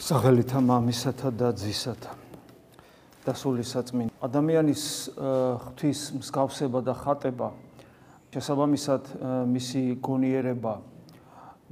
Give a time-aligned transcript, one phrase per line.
[0.00, 2.16] სახელითა მამისათა და ძისათა.
[3.20, 7.52] და სული საწმინ ადამიანის ღვთის მსგავსება და ხატება
[8.32, 9.02] შესაბამისად
[9.44, 10.72] მისი გონიერება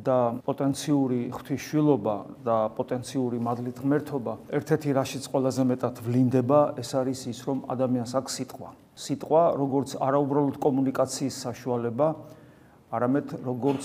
[0.04, 7.41] და პოტენციური ღვთისშვილობა და პოტენციური მადლით ღმერთობა ერთ-ერთი რაშიც ყველაზე მეტად ვლინდება ეს არის ის
[7.49, 8.69] რომ ადამიანს აქვს სიტყვა.
[8.93, 12.09] სიტყვა როგორც არაუბრალოდ კომუნიკაციის საშუალება
[12.93, 13.85] არამედ როგორც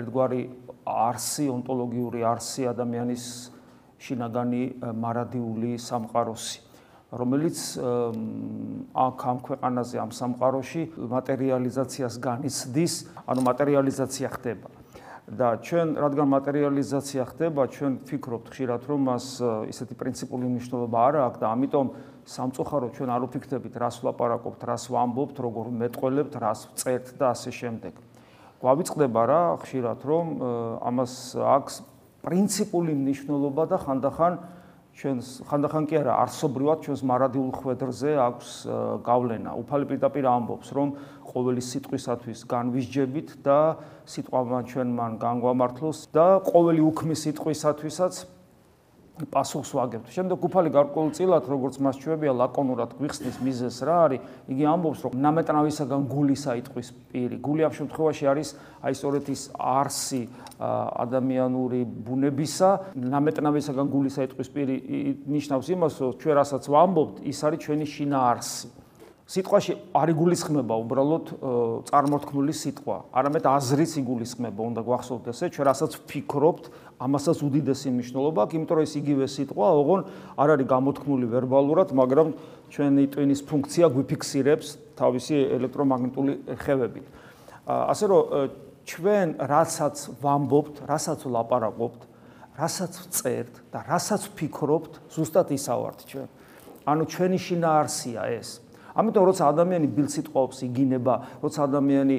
[0.00, 0.42] ერთგვარი
[0.88, 3.57] არსი ონტოლოგიური არსი ადამიანის
[3.98, 4.62] შინაგანი
[4.94, 6.68] მარადიული სამყაროსი
[7.08, 7.56] რომელიც
[8.92, 12.94] აქ ამ ქვეყანაზე ამ სამყაროში მატერიალიზაციას განიცდის,
[13.24, 14.68] ანუ მატერიალიზაცია ხდება.
[15.28, 19.26] და ჩვენ რადგან მატერიალიზაცია ხდება, ჩვენ ვფიქრობთ ხშირად, რომ მას
[19.68, 21.86] ისეთი პრინციპული მნიშვნელობა არ აქვს და ამიტომ
[22.24, 27.92] სამწუხაროდ ჩვენ არ ვფიქრდებით, რას ვლაპარაკობთ, რას ვამბობთ, როგორ მეტყველებთ, რას წერთ და ასე შემდეგ.
[28.64, 30.26] გვავიწყდება რა ხშირად, რომ
[30.80, 31.74] ამას აქვს
[32.22, 34.32] პრინციპული მნიშვნელობა და ხანდახან
[34.98, 38.48] ჩვენს ხანდახან კი არა არსობრივად ჩვენს მარადილ ხვედრზე აქვს
[39.06, 39.50] გავლენა.
[39.62, 40.88] უფალი პირდაპირ ამბობს, რომ
[41.22, 43.78] ყოველი სიტყვისათვის განვისჯებით და
[44.10, 48.14] სიტყვამ ჩვენ მან განგვამართლოს და ყოველი უქმის სიტყვისათვისაც
[49.26, 50.06] პასუხს ვაგებთ.
[50.14, 56.02] შემდეგ უფალი გარკვეულწილად, როგორც მას ჩვევია ლაკონურად გვიხსნის მიზეს რა არის, იგი ამბობს, რომ ნამეტნავისაგან
[56.06, 57.36] გულისა იტყვის პირი.
[57.42, 58.48] გული ამ შემთხვევაში არის
[58.82, 60.22] აი სწორედ ის არსი
[60.58, 64.76] ადამიანური ბუნებისა, ნამეტნავისაგან გულისა იტყვის პირი
[65.26, 68.68] ნიშნავს იმას, რომ ჩვენ რასაც ვამბობთ, ის არის ჩვენი შინაარსი.
[69.28, 71.30] სიტყვაში არ იგულისხმება უბრალოდ
[71.90, 76.64] წარმორთქმული სიტყვა, არამედ აზრიც იგულისხმება, უნდა გვახსოვოთ ესე, ჩვენ რასაც ვფიქრობთ,
[76.96, 80.00] ამასაც უდიდესი მნიშვნელობა აქვს, იმიტომ რომ ეს იგივე სიტყვა, ოღონ
[80.32, 82.28] არ არის გამოთქმული ვერბალურად, მაგრამ
[82.72, 86.32] ჩვენი ტვინის ფუნქცია გვიფიქსირებს თავისი ელექტრომაგნიტური
[86.64, 87.06] ხევებით.
[87.68, 88.22] ასე რომ
[88.88, 92.00] ჩვენ რასაც ვამბობთ, რასაც ვლაპარაკობთ,
[92.56, 96.28] რასაც ვწერთ და რასაც ვფიქრობთ, ზუსტად ისავართ ჩვენ.
[96.88, 98.64] ანუ ჩვენი შინაარსია ეს.
[98.98, 102.16] ამიტომ როცა ადამიანი ბილსიტყვაობს იგინება, როცა ადამიანი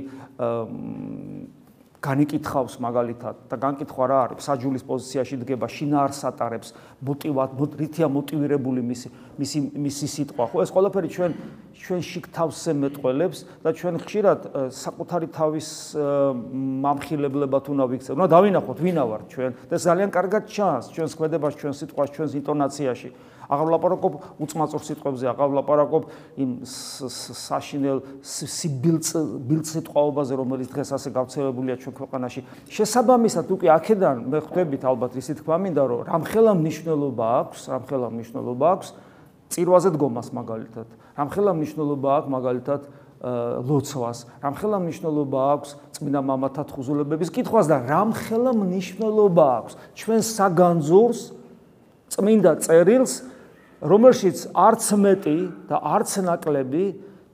[1.99, 6.71] განიკითხავს მაგალითად და განკითხვა რა არის საჯულის პოზიციაში დგება შინაარს ატარებს
[7.03, 11.35] მოტივად რითია მოტივირებული მისი მისი მისი სიტყვა ხო ეს ყველაფერი ჩვენ
[11.75, 14.39] ჩვენ შიქთავსზე მეტყველებს და ჩვენ ხშირად
[14.79, 15.67] საკუთარი თავის
[16.87, 18.13] მამხილებლებად უნდა ვიქცევ.
[18.15, 23.09] ნუ დავინახოთ ვინა ვარ ჩვენ და ძალიან კარგად ჩანს ჩვენს ქმედებას ჩვენ სიტყვას ჩვენს ინტონაციაში.
[23.49, 24.13] აღარ ვლაპარაკობ
[24.45, 26.03] უწმაწურ სიტყვებზე, აღარ ვლაპარაკობ
[26.37, 29.09] იმ საშინელ სიბილწ
[29.49, 32.39] ბილწ სიტყვაობაზე, რომელიც დღეს ასე გავრცელებულია ჩვენ ქვეყანაში.
[32.69, 38.65] შესაბამისად, უკვე აქედან მე ხვდებით ალბათ ისე თქვა მინდა, რომ რამხელა მნიშვნელობა აქვს, რამხელა მნიშვნელობა
[38.69, 38.87] აქვს
[39.49, 40.87] წირვაზე დგომას მაგალითად.
[41.17, 42.81] რამხელა მნიშვნელობა აქვს მაგალითად
[43.19, 51.19] ლოცვას, რამხელა მნიშვნელობა აქვს წმინდა მამათა თხუზულებების კითხვას და რამხელა მნიშვნელობა აქვს ჩვენ საგანძურს
[52.15, 53.13] წმინდა წერილს
[53.79, 55.37] რომელშიც არც მეტი
[55.69, 56.85] და არც ნაკლები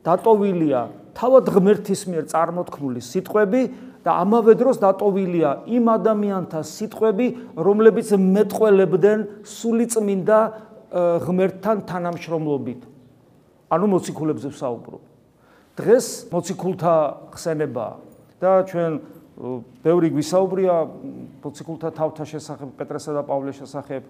[0.06, 0.82] დატოვილია
[1.16, 3.62] თავად ღმერთის მიერ წარმოთქმული სიტყვები
[4.06, 9.20] და ამავე დროს დატოვილია იმ ადამიანთა სიტყვები, რომლებიც მეტყველებდნენ
[9.50, 10.40] სულიწმინდა
[11.26, 12.82] ღმერთთან თანამშრომლობით.
[13.74, 15.02] ანუ მოციქულებზე ვსაუბრობ.
[15.76, 16.96] დღეს მოციქულთა
[17.34, 17.88] ხსენება
[18.38, 18.92] და ჩვენ
[19.36, 20.76] ბევრი გვისაუბრია
[21.44, 24.04] მოციქულთა თავთა შესახებ, პეტრესა და პავლეს შესახებ,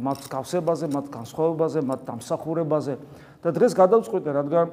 [0.00, 2.94] მათ გავსებაზე, მათ განსხვავებაზე, მათ დამსახურებაზე.
[3.44, 4.66] და დღეს გადავწყვიტე, რადგან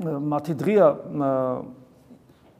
[0.00, 0.88] მათი დღეა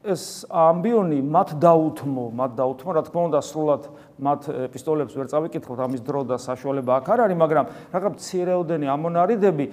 [0.01, 3.83] ეს ამბიონი მათ დაუთმო, მათ დაუთმო, რა თქმა უნდა, სრულად
[4.17, 9.65] მათ ეპისტოლებს ვერ წავიკითხოთ, ამის დრო და საშუალება აქ არ არის, მაგრამ რაღაც ცირეოდენი ამონარიდები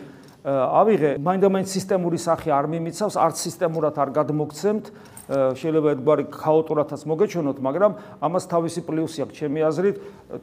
[0.48, 4.84] ავიღე, მაინდა-მაინც სისტემური სახე არ მიმიცავს, არც სისტემურად არ გადმოგცემთ,
[5.28, 7.92] შეიძლება ერთგვარი ქაოტურათაც მოგეჩვენოთ, მაგრამ
[8.24, 9.96] ამას თავისი პლუსი აქვს, ჩემი აზრით,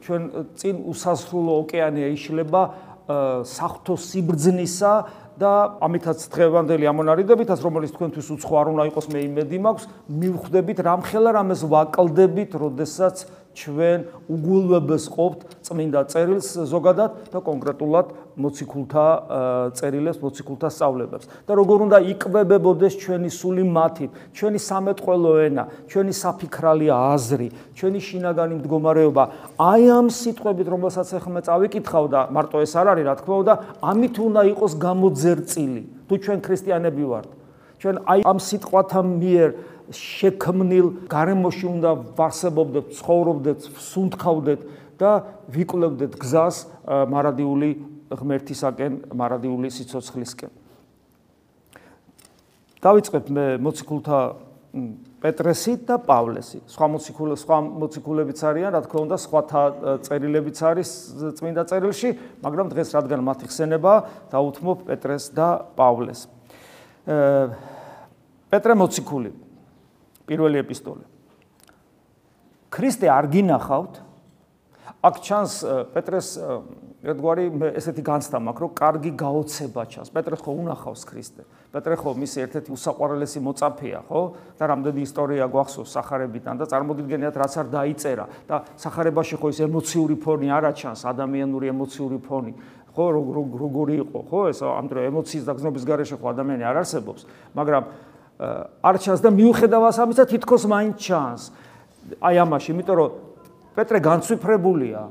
[0.06, 0.22] ჩვენ
[0.54, 2.62] წინ უსასრულო ოკეანე ეიშლება
[3.06, 4.92] საფრთხო სიბრძნისა
[5.36, 5.52] და
[5.84, 9.88] ამითაც დღევანდელი ამონარიდებითაც რომელიც თქვენთვის უცხო არ უნდა იყოს მე იმედი მაქვს
[10.22, 13.26] მივხვდებით რამხელა რამეს ვაკლდებით როდესაც
[13.56, 19.04] ჩვენ უგულვებელს ყოფთ წმინდა წერილს ზოგადად და კონკრეტულად მოციქულთა
[19.72, 21.26] წერილებს, მოციქულთა სწავლებებს.
[21.48, 28.54] და როგორ უნდა იკვებებოდეს ჩვენი სული მათით, ჩვენი სამეთყველო ენა, ჩვენი საფიქრალი აზრი, ჩვენი შინაგანი
[28.60, 29.24] მდგომარეობა.
[29.56, 34.14] აი ამ სიტყვებით, რომელსაც ახლა წავიკითხავ და მარტო ეს არ არის, რა თქმა უნდა, ამით
[34.20, 34.72] უნდა იყოს
[35.26, 35.82] გამოძერწილი.
[36.06, 37.28] თუ ჩვენ ქრისტიანები ვართ,
[37.80, 39.48] ჩვენ აი ამ სიტყვათა მიერ
[39.90, 44.60] შექმნილ გარემოში უნდა ვარსებობდეთ, ცხოვრობდეთ, სუნთქავდეთ
[44.98, 45.10] და
[45.50, 46.56] ვიკვლევდეთ გზას
[46.86, 47.70] მარადიული
[48.10, 50.50] ღმერთისაკენ, მარადიული სიცოცხლისკენ.
[52.82, 54.18] დავიწყებ მე მოციქულთა
[55.22, 56.60] პეტრესი და პავლესი.
[56.70, 59.62] სხვა მოციქულები, სხვა მოციქულებიც არიან, რა თქმა უნდა, სხვათა
[60.06, 60.90] წერილებიც არის
[61.40, 62.10] წმინდა წერილში,
[62.44, 63.94] მაგრამ დღეს რადგან მათი ხსენება,
[64.30, 66.30] დაუთმობ პეტრეს და პავლეს.
[68.52, 69.30] პეტრე მოციქული.
[70.26, 71.04] პირველი ეპისტოლე.
[72.70, 74.05] ქრისტე არ გინახავთ?
[75.04, 75.52] აქ ჩანს
[75.92, 76.28] პეტრეს
[77.06, 77.44] ერთგვარი
[77.78, 80.08] ესეთი განცდა მაქვს, რომ კარგი გაოცება ჩანს.
[80.10, 81.42] პეტრე ხო უნახავს ქრისტე.
[81.70, 84.22] პეტრე ხო მისი ერთ-ერთი უსაყვარლესი მოწაფეა, ხო?
[84.58, 90.16] და რამდენი ისტორია გვახსოვს სახარებიდან და წარმოგიდგენიათ რაც არ დაიწერა და სახარებაში ხო ის ემოციური
[90.18, 92.52] ფონი არა ჩანს, ადამიანური ემოციური ფონი.
[92.96, 94.40] ხო როგორი იყო, ხო?
[94.50, 97.22] ეს ამ დრო ემოციის დაგზნობის გარეშე ხო ადამიანი არ არსებობს,
[97.54, 97.82] მაგრამ
[98.82, 101.42] არ ჩანს და მიუხედავად ამისა თითქოს მაინც ჩანს.
[102.24, 103.25] აი ამაში, იმიტომ რომ
[103.76, 105.02] პეტრე განცვიფრებულია.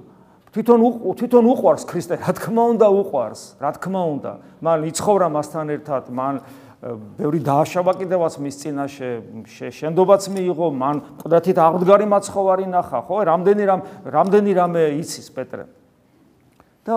[0.56, 0.80] თვითონ
[1.20, 4.32] თვითონ უყვარს ქრისტე, რა თქმა უნდა უყვარს, რა თქმა უნდა.
[4.64, 6.36] მან იცხოვრა მასთან ერთად, მან
[7.20, 9.10] ბევრი დააშავა კიდევაც მის წინაშე,
[9.74, 13.16] შენდობაც მიიღო, მან ყდათით აღდგარი მაცხოვარი ნახა, ხო?
[13.26, 15.66] რამდენი რამ რამდენი რამე იცის პეტრე.
[16.86, 16.94] და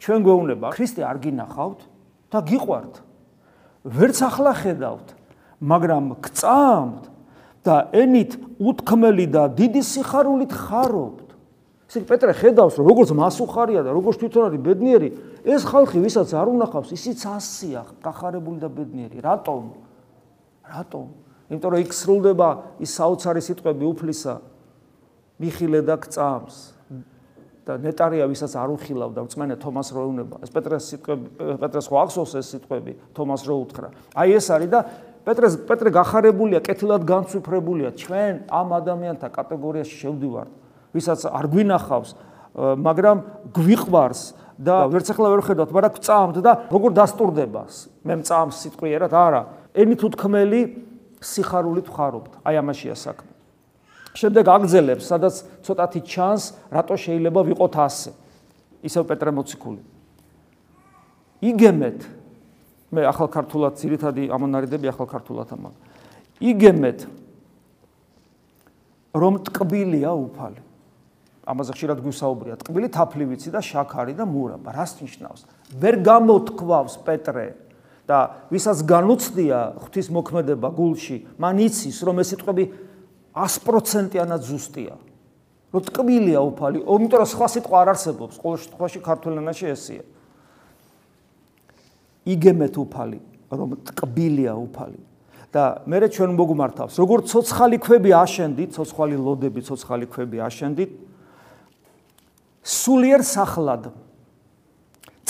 [0.00, 1.80] ჩვენ გვეუბნება, ქრისტე არ გინახავთ
[2.32, 2.94] და გიყვართ.
[3.84, 5.08] ვერც ახლა ხედავთ,
[5.60, 7.02] მაგრამ გწამთ
[7.66, 11.26] და ენით უთქმელი და დიდი სიხარულით ხარობთ.
[11.86, 15.08] ისე პეტრე ხედავს რომ როგორც მას უხარია და როგორც თვითონ არის ბედნიერი
[15.46, 19.22] ეს ხალხი ვისაც არ უნახავს ისიც ასია გახარებული და ბედნიერი.
[19.22, 19.62] რატომ?
[20.66, 21.06] რატომ?
[21.46, 22.48] იმიტომ რომ იქ სრულდება
[22.82, 24.34] ის საოცარი სიტყვები უფლისა.
[25.38, 26.56] მიხილე და გწამს.
[27.66, 31.26] და ნეტარია ვისაც არ უხილავ და წმენე თომას რო ეუნება ეს პეტრეს სიტყვები
[31.58, 33.88] პეტრეს ხო ახსოვს ეს სიტყვები თომას რო უთხრა.
[34.14, 34.80] აი ეს არის და
[35.26, 40.50] პეტრეს პეტრე გახარებულია კეთილად განცვიფრებულია ჩვენ ამ ადამიანთა კატეგორიაში შევდივართ
[40.96, 42.10] ვისაც არ გვინახავს,
[42.56, 43.18] მაგრამ
[43.52, 44.22] გვიყვარს
[44.56, 47.74] და ვერც ახლა ვერ ხედავთ, მაგრამ გწამთ და როგორ დასტურდებას?
[48.00, 49.42] მე მწამს სიტყვიერად, არა.
[49.76, 50.60] ენით უთქმელი
[51.20, 52.32] სიხარულით ხარობთ.
[52.40, 53.30] აი ამაშია საქმე.
[54.16, 58.10] შემდეგ აგზელებს, სადაც ცოტათი ჩანს, რატო შეიძლება ვიყოთ ასე.
[58.80, 59.82] ისევ პეტრე მოციქული.
[61.44, 61.98] იგემეთ
[62.94, 65.74] მე ახალ ქართულად ძირითადი ამონარიდები ახალ ქართულად ამან.
[66.38, 67.06] იგემეთ
[69.16, 70.60] რომ ტკბილია უფალი.
[71.46, 72.54] ამაზე ხშირად გვისაუბრია.
[72.62, 74.70] ტკბილი თაფლი ვიცი და შაქარი და მურაბა.
[74.74, 75.40] რას ნიშნავს?
[75.78, 77.48] ვერ გამოთქვავს პეტრე
[78.06, 78.18] და
[78.50, 82.64] ვისაც განუცდია ღვთის მოქმედება გულში, მან იცის რომ ეს სიტყვები
[83.34, 84.94] 100%-იანად ზუსტია.
[85.74, 90.02] რომ ტკბილია უფალი, იმიტომ რომ სხვა სიტყვა არ არსებობს, ყოველ შემთხვევაში ქართულ ენაში ესია.
[92.26, 93.20] იგემეთ უფალი,
[93.50, 95.00] რომ ტკბილია უფალი.
[95.56, 100.90] და მე ჩვენ მოგმართავს, როგორც ცოცხალი ქვები აშენდით, ცოცხალი ლოდები, ცოცხალი ქვები აშენდით,
[102.60, 103.88] სულიერ სახლად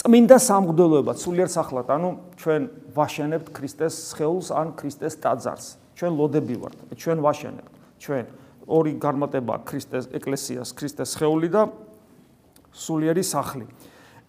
[0.07, 2.63] წმინდა სამღვდელოება სულიერ სახლად ანუ ჩვენ
[2.95, 5.67] ვაშენებთ ქრისტეს სხეულს ან ქრისტეს ტაძარს.
[5.99, 7.75] ჩვენ ლოდები ვართ ჩვენ ვაშენებთ.
[7.99, 8.25] ჩვენ
[8.71, 11.63] ორი განმარტება ქრისტეს ეკლესიას ქრისტეს სხეული და
[12.71, 13.67] სულიერი სახლი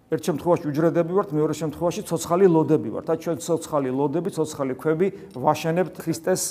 [0.07, 3.05] ერთ შემთხვევაში უჯრედები ვართ მეორე შემთხვევაში ცოცხალი ლოდები ვართ.
[3.11, 6.41] და ჩვენ ცოცხალი ლოდები ცოცხალი ქვები ვაშენებთ ქრისტეს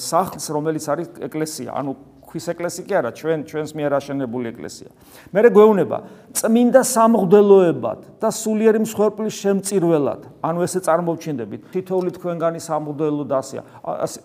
[0.00, 1.70] სახლს რომელიც არის ეკლესია.
[1.76, 1.92] ანუ
[2.28, 4.88] ქვის ეკლესია კი არა, ჩვენ ჩვენს მიერ აშენებული ეკლესია.
[5.32, 5.98] მე რეგვეუნება
[6.36, 10.20] წმინდა სამღვდელოებად და სულიერი მსხვერპლის შემწირველად.
[10.44, 13.62] ანუ ესე წარმოვჩინდებით, თითოეული თქვენგანი სამღვდელო დასია.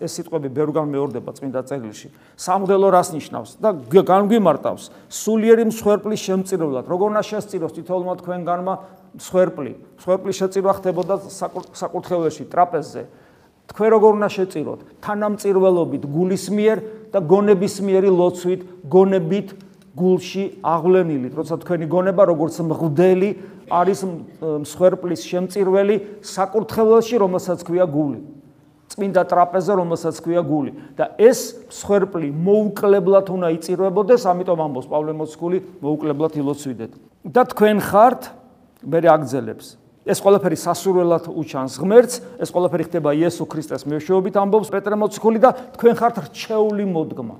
[0.04, 2.08] ეს სიტყვები ბევრგან მეორდება წმინდა წერილში.
[2.36, 3.50] სამღვდელო რას ნიშნავს?
[3.64, 3.72] და
[4.04, 6.84] განგვიმარტავს სულიერი მსხვერპლის შემწირველად.
[6.84, 8.74] როგორ უნდა შესწიროს თითოეულმა თქვენგანმა
[9.16, 9.72] მსხვერპლი?
[9.96, 11.14] მსხვერპლის შეწირვა ხდებოდა
[11.72, 13.02] საკურთხეველში, ტრაპეზზე.
[13.64, 14.80] თქვენ როგორ უნდა შეწიროთ?
[15.00, 16.78] თანამწირველობით გულის მიერ
[17.14, 19.54] და გონების მიერი ლოცვით, გონებით
[19.94, 23.30] გულში აღვლენილი, როცა თქვენი გონება როგორც მღვდელი
[23.70, 24.00] არის
[24.66, 28.18] მსხვერპლის შემწირველი საკურთხეველში, რომელსაც ქვია გული.
[28.94, 35.58] წმინდა ტრაპეზა, რომელსაც ქვია გული და ეს მსხვერპლი მოუკლებლად უნდა იწირვებოდეს, ამიტომ ამბობს პავლე მოციქული,
[35.82, 36.92] მოუკლებლად ილოცვიდეთ.
[37.24, 38.22] და თქვენ ხართ
[38.84, 39.66] მე აგძელებს
[40.04, 45.50] ეს ყველაფერი სასურველად უჩანს ღმერთს, ეს ყველაფერი ხდება იესო ქრისტეს მეშვეობით ამბობს პეტრე მოციქული და
[45.80, 47.36] თქვენ ხართ რჩეული მოდგმა.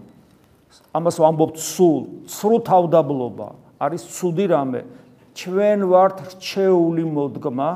[0.97, 3.49] ამას ვამბობთ სულ, სრულ თავდაბლობა,
[3.85, 4.81] არის ცუდი რამე.
[5.35, 7.71] ჩვენ ვართ რჩეული მოდგმა.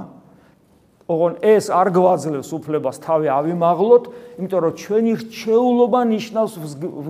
[1.08, 4.04] ოღონ ეს არ გვაძლევს უფლებას თავი ავიმაღლოთ,
[4.38, 6.52] იმიტომ რომ ჩვენი რჩეულობა ნიშნავს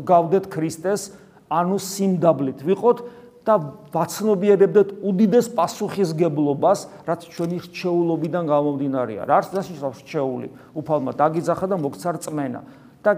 [0.07, 1.03] გავდეთ ქრისტეს,
[1.51, 2.99] ანუ სიმდაბლით ვიყოთ
[3.49, 3.57] და
[3.97, 9.23] ვაცნობიერებდეთ უდიდეს პასუხისგებლობას, რაც ჩვენი რჩეულობიდან გამომდინარეა.
[9.25, 10.49] რა არის დასიშრავს რჩეული?
[10.77, 12.61] უფალმა დაგიძახა და მოგცა რწმენა
[13.01, 13.11] და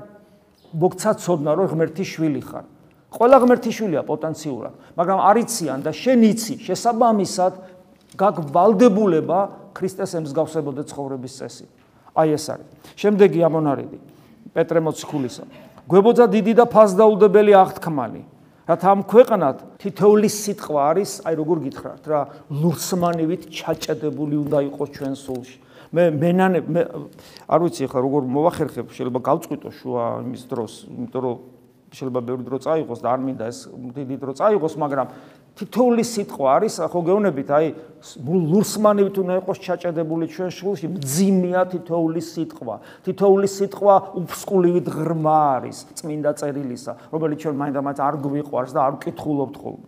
[0.71, 2.65] მოგცა ცოდნა, რომ ღმერთის შვილი ხარ.
[3.11, 7.53] ყველა ღმერთის შვილია პოტენციურად, მაგრამ არიციან და შენ იცი შესაბამისად
[8.15, 9.41] გაგვალდებულება
[9.75, 11.67] ქრისტეს ემსგავსებოდე ცხოვრების წესი.
[12.15, 12.67] აი ეს არის.
[12.95, 13.99] შემდეგი ამონარიდი.
[14.55, 15.45] პეტრე მოციქულისა.
[15.91, 18.23] გვებოძა დიდი და ფასდაუდებელი აღთქმანი.
[18.71, 22.21] რათა ამ ქვეყნად თითოეული სიტყვა არის, აი როგორ გითხრათ რა,
[22.55, 25.59] ლურსმანივით ჩაჭედებული უნდა იყოს ჩვენ სულში.
[25.91, 26.83] მე მენანე მე
[27.51, 31.37] არ ვიცი ხა როგორ მოვახერხებ, შეიძლება გავწყვიტო შუა იმის დროს, იმიტომ რომ
[31.91, 35.07] შეიძლება ბევრი დრო წაიღოს და არ მინდა ეს დიდი დრო წაიღოს, მაგრამ
[35.59, 37.67] თითოეული სიტყვა არის, ხო გეუბნებით, აი
[38.27, 42.75] ლურსმანივით უნდა იყოს ჩაჭედებული ჩვენ შულში, მძიმეა თითოეული სიტყვა.
[43.05, 49.57] თითოეული სიტყვა უფსკულივით ღრმა არის წმინდა წერილისა, რომელიც ჩვენ მაინდა-მაინც არ გვიყვარს და არ ვკითხულობთ
[49.61, 49.87] ხოლმე.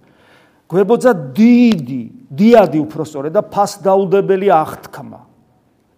[0.73, 2.03] გვებოძა დიდი,
[2.33, 5.21] დიადი უფრო სწორედ და ფასდაუდებელი აღთქმა.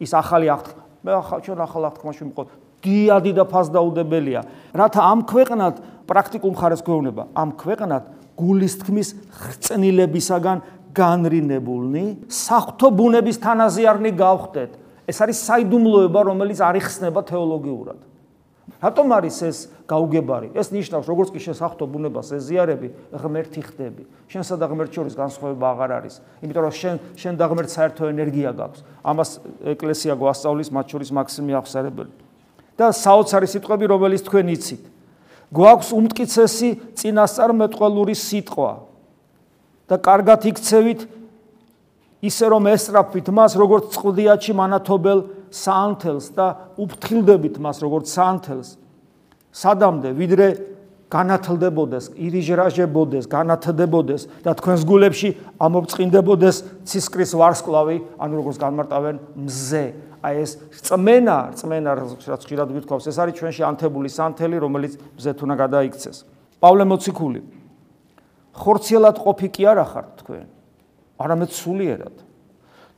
[0.02, 0.82] ის ახალი აღთქმა.
[1.04, 2.48] მე ახალ ჩვენ ახალ აღთქმაში ვიმყოთ
[2.84, 4.40] დიადი და ფასდაუდებელია.
[4.76, 8.02] რათა ამ ქვეყნად პრაქტიკულ მხარეს გვეუბნება, ამ ქვეყნად
[8.38, 9.08] გულის თქმის
[9.40, 10.58] ხრწნილებისაგან
[10.94, 14.70] განრინებულნი საფრთხო ბუნების თანაზიარნი გავხდეთ.
[15.04, 18.00] ეს არის საიდუმლოება, რომელიც არ იხსნება თეოლოგიურად.
[18.80, 20.48] რატომ არის ეს გაუგებარი?
[20.56, 24.02] ეს ნიშნავს, როგორც კი შენ საფრთხო ბუნებას ეზიარები, ღმერთი ხდები.
[24.28, 26.14] შენსა და ღმერთ შორის განსხვავება აღარ არის.
[26.40, 28.80] იმიტომ რომ შენ შენ და ღმერთ საერთო ენერგია გაქვს.
[29.04, 29.30] ამას
[29.76, 32.12] ეკლესია გვასწავლის მათ შორის მაქსიმი აღსარებელი.
[32.74, 34.93] და საოცარი სიტყვები, რომელიც თქვენ იცით.
[35.54, 38.72] გვაქვს უმტკიცესი წინასწარმეტყველური სიტყვა.
[39.84, 41.00] და კარგად იქცევით
[42.24, 45.18] ისე რომ ესწრაფვით მას როგორც წყდიაჩი მანათობელ
[45.52, 46.46] საანთელს და
[46.80, 48.68] უფთხილდებით მას როგორც საანთელს.
[49.52, 50.46] სადამდე ვიდრე
[51.14, 55.28] განათლდებოდეს, ირიჟრაჟებოდეს, განათდებოდეს და თქვენს გულებში
[55.62, 56.56] ამობწყინდებოდეს
[56.90, 59.16] ცისკრის ვარსკვლავი, ანუ როგორც განმარტავენ
[59.46, 59.84] მზე,
[60.26, 60.52] აი ეს
[60.82, 66.16] წმენა, წმენა რაც ხშირად გვითხოვს, ეს არის ჩვენში ანთებული სანთელი, რომელიც მზეთ უნდა გადაიქცეს.
[66.58, 67.40] პავლე მოციქული.
[68.54, 70.46] ხორციელად ყოფი კი არა ხართ თქვენ,
[71.20, 72.16] არამედ სულიერად.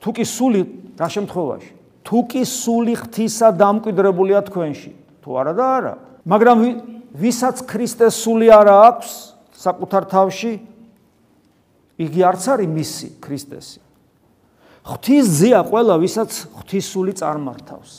[0.00, 0.60] თუ კი სული
[0.96, 1.72] რა შემთხვევაში?
[2.06, 4.92] თუ კი სული ღთისა დამკვიდრებულია თქვენში,
[5.24, 5.94] თუ არა და არა.
[6.22, 6.58] მაგრამ
[7.16, 9.12] ვისაც ქრისტეს სული არა აქვს
[9.56, 10.52] საკუთარ თავში,
[11.96, 13.80] იგი არც არის მისი ქრისტესი.
[14.86, 17.94] ღვთის ზია ყველა ვისაც ღვთისული წარმართავს.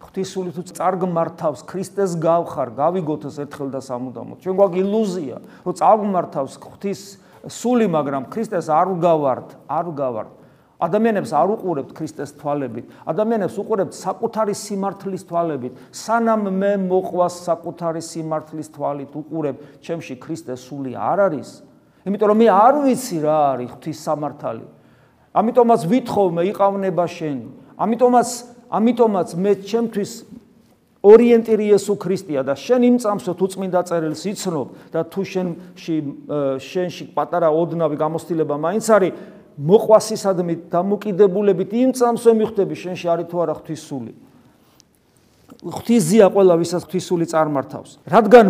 [0.00, 4.36] ღვთისული თუ წარმართავს ქრისტეს გავხარ გავიგოთ ეს ერთხელ და სამუდამოდ.
[4.40, 5.36] ჩვენ გვაქვს ილუზია
[5.66, 7.00] რომ წარმართავს ღვთის
[7.50, 10.30] სული მაგრამ ქრისტეს არ უგავართ არ უგავართ
[10.76, 15.72] ადამიანებს არ უყურებთ ქრისტეს თვალებით ადამიანებს უყურებთ საკუთარი სიმართლის თვალებით.
[15.88, 21.64] სანამ მე მოყვას საკუთარი სიმართლის თვალით უყურებ ჩემში ქრისტეს სული არ არის.
[22.04, 24.66] იმიტომ რომ მე არ ვიცი რა არის ღვთის სამართალი.
[25.32, 27.46] ამიტომაც ვითხოვ მე იყავნება შენი.
[27.80, 28.28] ამიტომაც
[28.66, 30.12] ამიტომაც მე ჩემთვის
[31.06, 35.96] ორიენტირი იესო ქრისტეა და შენ იმ წამსო თუ წმინდა წერილს იცნობ და თუ შენში
[36.66, 39.12] შენში პატარა ოდნავი გამოცდილება მაინც არის
[39.56, 44.12] მოყვასისადმი დამოკიდებულებით იმ წამსო მიხვდები შენში არის თუ არა ღვთისული.
[45.56, 47.90] ღვთისზია ყველა ვისაც ღვთისული წარმართავს.
[48.04, 48.46] რადგან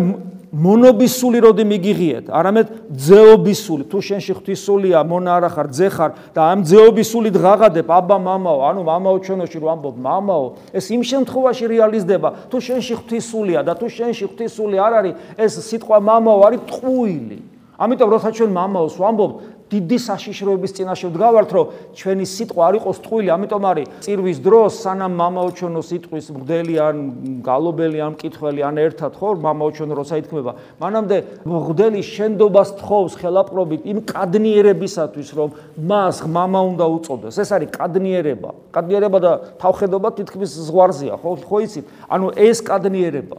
[0.51, 3.83] მონობისული როდი მიგიღიეთ, არამედ ძეობისული.
[3.87, 8.81] თუ შენში ღვთისულია, მონა არა ხარ, ძე ხარ და ამ ძეობისული დღაღადებ აბა მამაო, ანუ
[8.83, 14.25] მამაო ჩვენოში რო ამბობ მამაო, ეს იმ შემთხვევაში რეალიზდება, თუ შენში ღვთისულია და თუ შენში
[14.27, 17.39] ღვთისული არ არის, ეს სიტყვა მამაო არის ტყუილი.
[17.77, 19.35] ამიტომ როცა ჩვენ მამაოს ვამბობთ,
[19.67, 21.65] დიდი საშიშროების წინაშე ვდგავართ, რომ
[21.97, 26.95] ჩვენი სიტყვა არ იყოს ტყუილი, ამიტომ არის წირვის დროს, სანამ მამაოჩონო სიტყვის მგდელი ან
[27.43, 33.97] გალობელი ან მკითხველი ან ერთად ხო, მამაოჩონო როცა ითქმება, მანამდე მგდელი შენდობას თხოვს ხელაპყრობით იმ
[34.07, 35.49] კადნიერებისათვის, რომ
[35.83, 37.35] მას მამა უნდა უწოდეს.
[37.35, 38.49] ეს არის კადნიერება.
[38.71, 41.85] კადნიერება და თავხედობა თითქმის ზღვარზეა, ხო, ხო იცით?
[42.07, 43.37] ანუ ეს კადნიერება.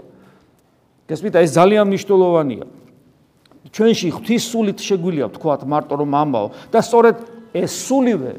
[1.08, 2.87] გესმით, ეს ძალიან მნიშვნელოვანია.
[3.72, 6.48] ჩვენში ღვთის სულით შეგვიძლია ვთქვათ მარტო რომ ამაო.
[6.72, 7.16] და სწორედ
[7.52, 8.32] ეს სულივე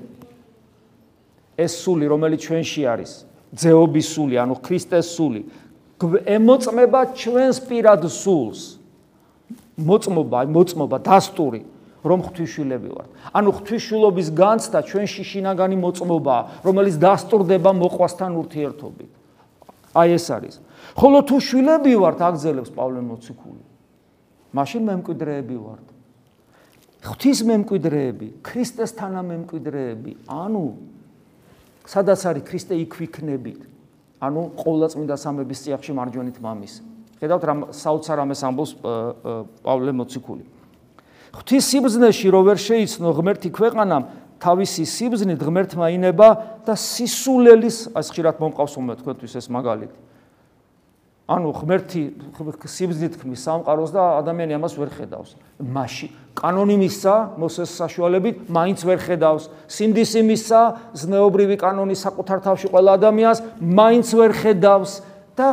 [1.59, 3.11] ეს სული რომელიც ჩვენში არის
[3.53, 5.41] ძეობის სული ანუ ქრისტეს სული
[5.99, 8.79] ემოწმება ჩვენს პირად სულს.
[9.79, 11.61] მოწმობა მოწმობა დასტური
[12.03, 19.11] რომ ღვთისშვილები ვართ ანუ ღვთისშვილობის განცდა ჩვენში შინაგანი მოწმობაა რომელიც დასტურდება მოყვასთან ურთიერთობით.
[19.95, 20.55] აი ეს არის.
[20.95, 23.68] ხოლო თუ შვილები ვართ აგზელებს პავლე მოციქული
[24.53, 25.87] მაშინ მემკვიდრეები ვართ.
[26.99, 30.65] ღვთის მემკვიდრეები, ქრისტეს თანამემკვიდრეები, ანუ
[31.87, 33.59] სადაც არის ქრისტე იქ ვიქნებით.
[34.19, 36.73] ანუ ყოვლადწმინდა სამების წიაღში მარჯვენით მამის.
[37.23, 38.71] ხედავთ რა საოცარ ამეს ამბობს
[39.63, 40.43] პავლე მოციქული.
[41.35, 44.03] ღვთის სიბზნეში რო ვერ შეიცნო ღმერთი ქვეყანამ
[44.43, 46.29] თავისი სიბზნით ღმერთმა ინება
[46.67, 49.97] და სისულელის ეს ხშირად მომყავს უმე თქვენთვის ეს მაგალითი.
[51.29, 52.01] ანუ ღმერთი
[52.65, 55.37] სიბზნით ქმნის სამყაროს და ადამიანი ამას ვერ ხედავს.
[55.61, 56.09] მასში
[56.39, 59.43] კანონი მისცა მოსეს საშუალებით, მაინც ვერ ხედავს.
[59.69, 60.61] სინდისი მისცა
[60.97, 64.91] ზნეობრივი კანონი საკუთარ თავში ყველა ადამიანს, მაინც ვერ ხედავს
[65.35, 65.47] და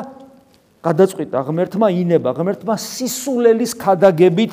[0.87, 4.53] გადაწყვიტა ღმერთმა ინება, ღმერთმა სისულელის ქადაგებით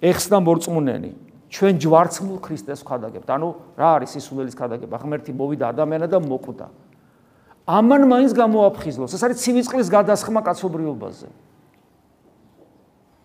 [0.00, 1.10] ეხსნა მორწმუნენი.
[1.50, 3.28] ჩვენ ჯვარცმულ ქრისტეს ქადაგებთ.
[3.28, 4.96] ანუ რა არის სისულელის ქადაგება?
[4.96, 6.66] ღმერთი მოვიდა ადამიანად და მოკვდა.
[7.66, 9.10] ამან მაინც გამოაფხიზლოს.
[9.10, 11.28] ეს არის ცივიწყლის გადასხმა კაცობრიობაზე.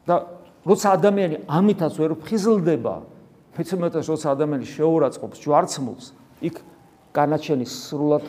[0.02, 0.26] და
[0.66, 2.96] როცა ადამიანი ამითაც ვერ ფხიზლდება,
[3.54, 6.06] მეცემეთას როცა ადამიანი შეურაცხყოფს ჯვარცმულს,
[6.42, 6.56] იქ
[7.14, 8.26] განაჩენის სრულად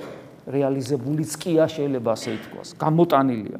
[0.52, 3.58] რეალიზებულიც კია შეიძლება ასე ითქვას, გამოტანილია.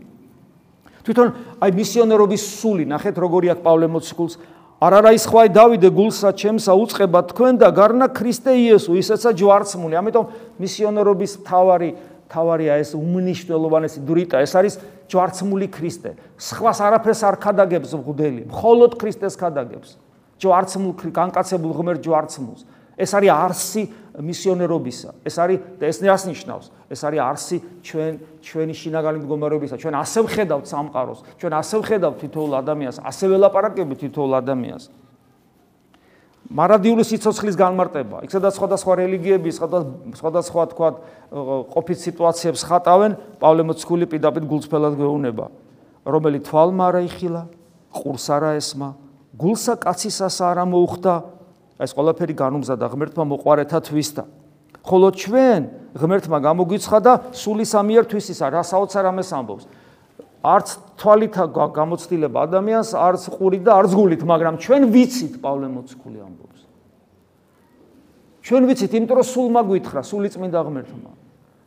[1.03, 1.29] თვითონ
[1.63, 4.35] აი მისიონერობის სული, ნახეთ როგორი აქვს პავლე მოციქულს,
[4.83, 9.95] არ არა ის ხვაი დავიდე გულსა ჩემსა უצება თქვენ და გარნა ქრისტე იესო, ისეცა ჯვარცმული.
[9.95, 10.25] ამიტომ
[10.59, 11.91] მისიონერობის თავარი
[12.33, 14.75] თავარია ეს უმნიშვნელოვანესი დრიტა, ეს არის
[15.13, 16.17] ჯვარცმული ქრისტე.
[16.41, 20.01] სხვას არაფერს არ ხადაგებს მღვდელი, მხოლოდ ქრისტეს ხადაგებს.
[20.41, 22.63] ჯვარცმულ განკაცებულ ღმერთ ჯვარცმულს.
[22.97, 23.83] ეს არის არსი
[24.21, 25.11] მისიონერობისა.
[25.25, 26.67] ეს არის და ეს ნიშნავს?
[26.93, 28.13] ეს არის არსი ჩვენ
[28.45, 29.77] ჩვენი შინაგანი მდგომარეობისა.
[29.81, 34.85] ჩვენ ასე ვხედავთ სამყაროს, ჩვენ ასე ვხედავთ თითოეულ ადამიანს, ასე ველაპარაკებით თითოეულ ადამიანს.
[36.53, 38.21] მარადიული სიცოცხლის განმარტება.
[38.29, 39.51] იქ სადაც სხვადასხვა რელიგიები,
[40.21, 40.89] სხვადასხვა თქვა
[41.73, 45.47] ყოფით სიტუაციებს ხატავენ, პავლე მოციქული პირდაპირ გულწრფელად გვეუბნება,
[46.05, 47.43] რომელი თვალმა არა იხილა,
[47.97, 48.91] ყურს არა ესმა,
[49.33, 51.15] გულსა კაცისას არა მოუხდა,
[51.81, 54.25] ეს ყველაფერი განუმზადა ღმერთმა მოყარეთა თვისთა.
[54.83, 55.63] ხოლო ჩვენ
[55.97, 59.65] ღმერთმა გამოგვიცხადა სული სამიერ თვისისა, რა საოცარ ამეს ამბობს.
[60.43, 60.69] არც
[60.99, 66.61] თვალით გამოცდილება ადამიანს, არც ყურით და არც გულით, მაგრამ ჩვენ ვიცით პავლე მოციქული ამბობს.
[68.43, 71.11] ჩვენ ვიცით, იმიტომ რომ სულ მაგვითხრა, სული წმინდა ღმერთმა.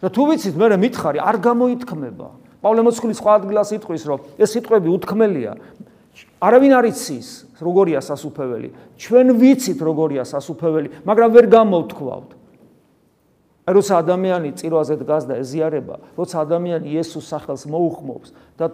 [0.03, 2.27] და თუ ვიცით, მე მითხარი, არ გამოითქმება.
[2.59, 5.53] პავლე მოციქული სხვა ადგილას იტყვის, რომ ეს სიტყვები უთქმელია.
[6.43, 7.27] არავინ არ იცის,
[7.63, 8.69] როგორია სასუფეველი.
[8.99, 12.29] ჩვენ ვიცით, როგორია სასუფეველი, მაგრამ ვერ გამოვთქვავთ.
[13.65, 18.29] როცა ადამიანი წირვაზე დგას და ეზიარება, როცა ადამიანი იესოს სახელს მოუხმობს
[18.61, 18.69] და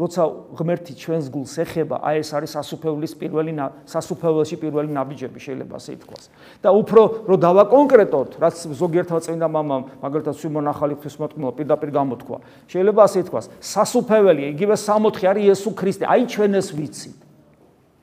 [0.00, 0.22] როცა
[0.56, 3.52] ღმერთი ჩვენს გულს ეხება, აი ეს არის სასუფეველის პირველი
[3.84, 6.24] სასუფეველში პირველი ნაბიჯები შეიძლება ასე ითქვას.
[6.64, 12.38] და უფრო რო დავაკონკრეტოთ, რაც ზოგიერთმა წმინდა მამამ, მაგალითად სიმონ ახალი ღვთისმოწყალე პირდაპირ გამოთქვა,
[12.72, 17.18] შეიძლება ასე ითქვას, სასუფეველი, იგივე სამოთხე არის იესო ქრისტე, აი ჩვენ ეს ვიცით.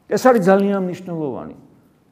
[0.06, 1.67] ეს არის ძალიან მნიშვნელოვანი.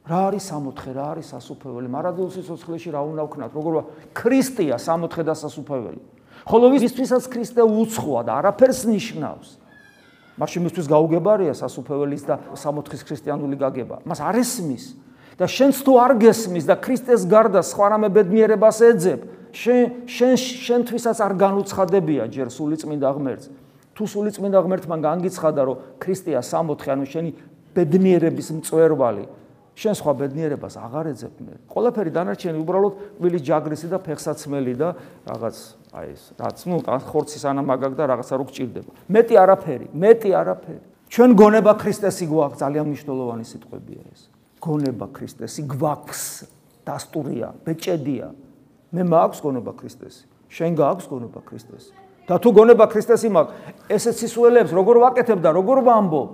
[0.06, 1.88] რა არის სამოთხე, რა არის სასუფეველი?
[1.89, 3.52] მარადულ სიცოცხლეში რა უნდა ვქნათ?
[3.58, 3.74] როგორ
[4.13, 6.02] ქრისტეა სამოთხე და სასუფეველი?
[6.46, 9.50] ხოლო ვისთვისაც ქრისტე უცხოა და არაფერს ნიშნავს.
[10.38, 14.06] მაშინ მისთვის გაუგებარია სასუფეველის და სამოთხის ქრისტიანული გაგება.
[14.06, 14.86] მას არ ესმის
[15.39, 19.20] და შენც თუ არ გესმის და ქრისტეს გარდა სხვა რამე ბედნიერებას ეძებ,
[19.56, 23.46] შენ შენ შენთვისაც არ განუცხადებია ჯერ სული წმინდა ღმერთს.
[23.96, 27.32] თუ სული წმინდა ღმერთმა განგიცხადა, რომ ქრისტეა სამოთხე, ანუ შენი
[27.72, 29.24] ბედნიერების მწვერვალი,
[29.75, 31.53] შენ სხვა ბედნიერებას აღარ ეძებ მე.
[31.67, 34.89] ყველაფერი დანარჩენი უბრალოდ ვილის ჯაგრისი და ფეხსაცმელი და
[35.27, 35.57] რაღაც
[35.91, 36.75] აი ეს რაც ნუ
[37.11, 38.91] ხორცის ანამაგაგ და რაღაცა რო გჭირდება.
[39.11, 40.81] მეტი არაფერი, მეტი არაფერი.
[41.11, 44.21] ჩვენ გონება ქრისტესი გვაქვს, ძალიან მნიშვნელოვანი სიტყვებია ეს.
[44.63, 46.23] გონება ქრისტესი გვაქვს,
[46.88, 48.27] დასტურია, ბეჭედია.
[48.95, 50.23] მე მაქვს გონება ქრისტესი.
[50.49, 51.91] შენ გააქვს გონება ქრისტესი.
[52.25, 53.53] და თუ გონება ქრისტესი მაქვს,
[53.85, 56.31] ესეც ისუელებს, როგორ ვაკეთებ და როგორ ვამბობ?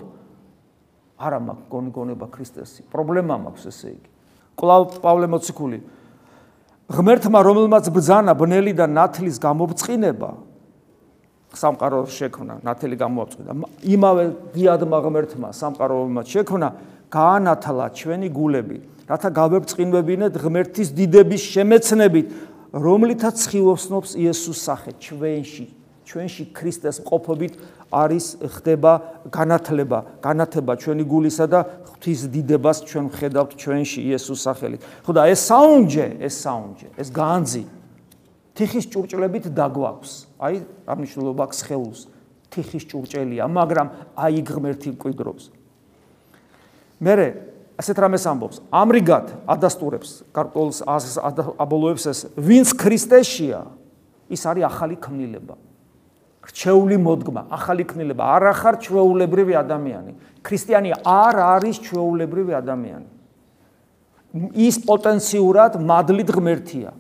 [1.22, 2.82] არა მაქვს გონგონება ქრისტესი.
[2.90, 4.10] პრობლემა მაქვს ესე იგი.
[4.58, 5.80] კლავ პავლე მოციქული
[6.92, 10.30] ღმერთმა რომელმაც ბძანა ბნელი და ნათლის გამობწყინება
[11.52, 13.52] სამყარო შექმნა, ნათელი გამოაწყდა.
[13.84, 14.24] იმავე
[14.56, 16.68] დიადმა ღმერთმა სამყარო რომელმაც შექმნა,
[17.12, 18.78] გაანათლა ჩვენი გულები,
[19.12, 22.28] რათა გავებწყინვებინეთ ღმერთის დიდების შემეცნებით,
[22.72, 25.66] რომლითაც ცხილოსნობს იესოს სახე ჩვენში,
[26.06, 27.54] ჩვენში ქრისტეს ყოფობით
[27.92, 28.94] არის ხდება
[29.32, 31.60] განათლება, განათება ჩვენი გულისა და
[31.92, 34.82] ღვთის დიდებას ჩვენ ხედავთ ჩვენში იესოს სახელით.
[35.06, 37.64] ხო და ეს საუნჯე, ეს საუნჯე, ეს განძი
[38.56, 40.12] თიხის ჭურჭლებით დაგვაქვს.
[40.38, 42.00] აი, აღნიშნულობა აქვს ხელს.
[42.52, 45.44] თიხის ჭურჭელია, მაგრამ აი ღმერთი მკვიდრობს.
[47.00, 47.14] მე
[47.80, 48.58] ასეთ რამეს ამბობს.
[48.70, 50.84] ამრიგად ადასტურებს კარტოლს
[51.58, 53.66] აბოლოებს ეს, ვინც ქრისტეშია,
[54.30, 55.56] ის არის ახალი ქმნილება.
[56.42, 60.12] რჩეული მოდგმა, ახალი ქმნილება, არ ახარ ჩვეულებრივი ადამიანი.
[60.42, 63.08] ქრისტიანი არ არის ჩვეულებრივი ადამიანი.
[64.56, 66.92] ის პოტენციურად მადლით ღმერთია.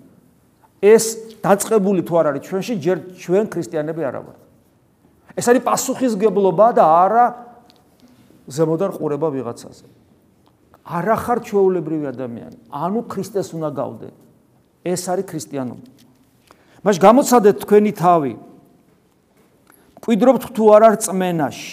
[0.81, 1.03] ეს
[1.41, 4.39] დაწყებული თუ არ არის ჩვენში, ჯერ ჩვენ ქრისტიანები არა ვართ.
[5.37, 7.25] ეს არის პასუხისგებლობა და არა
[8.51, 9.85] ზემოდან ყურება ვიღაცაზე.
[10.85, 12.57] არ ახარ ჩვეულებრივი ადამიანი.
[12.67, 14.09] ანუ ქრისტეს უნდა გავდე.
[14.85, 15.85] ეს არის ქრისტიანობა.
[16.81, 18.33] მაშ გამოცადეთ თქვენი თავი
[20.01, 21.71] კვიდრობთ თუ არ არ წმენაში.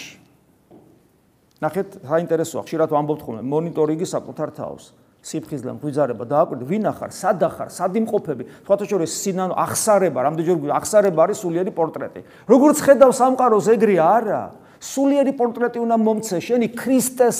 [1.59, 4.83] ნახეთ, საინტერესოა, ხშირად ვამბობთ ხოლმე, მონიტორინგი საკუთარ თავს.
[5.19, 11.25] სიფხიზლე მღვიძარება დააკვირდი ვინ ახარ სად ახარ სად იმყოფები სხვათა შორის სინანო ახსარება რამდენჯერ ახსარება
[11.27, 14.41] არის სულიერი პორტრეტი როგორც ხედავ სამყაროს ეგრე არა
[14.79, 17.39] სულიერი პორტრეტი უნდა მომცე შენი ქრისტეს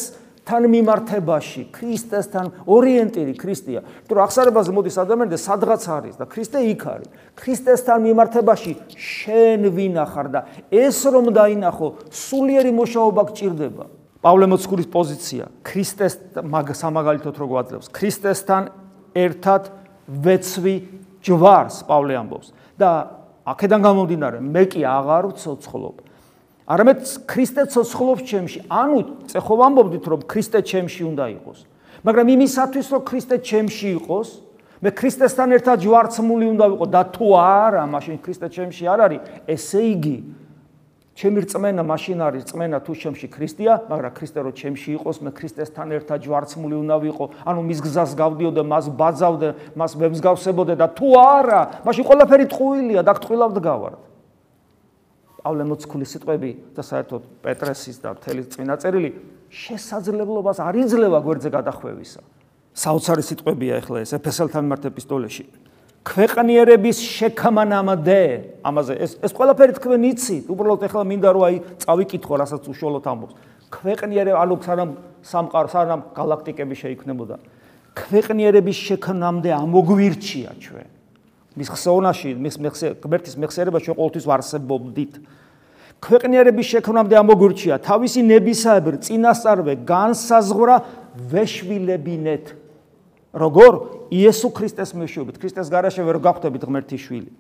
[0.50, 3.82] თან მიმართებაში ქრისტესთან ორიენტირი ქრისტეა.
[4.10, 7.10] თუ ახსარებაზე მოდის ადამიანი და სადღაც არის და ქრისტე იქ არის.
[7.38, 10.40] ქრისტესთან მიმართებაში შენ ვინ ახარ და
[10.74, 13.86] ეს რომ დაინახო სულიერი მოშაობა გჭირდება.
[14.26, 16.14] პავლე მოციქულის პოზიცია ქრისტეს
[16.82, 18.64] სამაგალითოდ რო გვაძლევს ქრისტესთან
[19.14, 19.70] ერთად
[20.10, 20.76] ვეცვი
[21.22, 22.50] ჯვარს პავლე ამბობს.
[22.80, 22.90] და
[23.46, 26.09] აქედან გამომდინარე მე კი აღარ ვцоცხლობ
[26.70, 28.60] არამედ ქრისტე ცოცხლობს ჩემში.
[28.70, 31.60] ანუ წეხო ვამბობდით რომ ქრისტე ჩემში უნდა იყოს.
[32.06, 34.30] მაგრამ იმისათვის რომ ქრისტე ჩემში იყოს
[34.80, 36.86] მე ქრისტესთან ერთად ჯვარცმული უნდა ვიყო.
[36.94, 40.18] და თუ არა მაშინ ქრისტე ჩემში არ არის ესე იგი
[41.20, 45.88] ჩემი რწმენა მაშინ არის რწმენა თუ ჩემში ქრისტეა, მაგრამ ქრისტე რო ჩემში იყოს, მე ქრისტესთან
[46.00, 51.62] ერთად ჯვარცმული უნდა ვიყო, ანუ მის გზას გავდიოდე, მას ბაძავდე, მას მემსგავსებოდე და თუ არა,
[51.84, 53.94] მაშინ ყველაფერი ტყუილია და გტყვილავ დგავარ.
[55.40, 59.10] პავლე მოციქულის სიტყვები და საერთოდ პეტრესის და მთელი წინა წერილი
[59.50, 62.22] შესაძლებლობას არ იძლევა გვერდზე გადახვევისა.
[62.76, 65.46] საოცარი სიტყვებია ახლა ეს ეფესელთან მიმართ ეპისტოლეში.
[66.10, 68.22] ქვეყნიერების შექმნამდე
[68.64, 73.36] ამაზე ეს ეს ყველაფერი თქვენ იცით უბრალოდ ეხლა მინდა რომ აი წავიკითხო რასაც უშუალოდ ამბობს
[73.70, 74.90] ქვეყნიერებ ანუ სანამ
[75.22, 77.36] სამყარო სანამ galaktikები შეიქმნებოდა
[78.00, 80.90] ქვეყნიერების შექმნამდე ამოგვირჩია ჩვენ
[81.58, 82.56] მის ხსოვნაში მის
[83.02, 85.14] ღმერთის მეხსიერება ჩვენ ყოველთვის ვარსებობდით.
[86.00, 90.76] ქვეყნიერების შექმნამდე ამოგვირჩია თავისი ნებისაებრ წინასწარვე განსაზღვრა
[91.34, 92.46] ვეშვილებინეთ
[93.34, 93.72] როგორ?
[94.14, 95.36] იესო ქრისტეს მეშვეობით.
[95.42, 97.32] ქრისტეს გარეშე ვერ გახვდებით ღმერთის შვილი.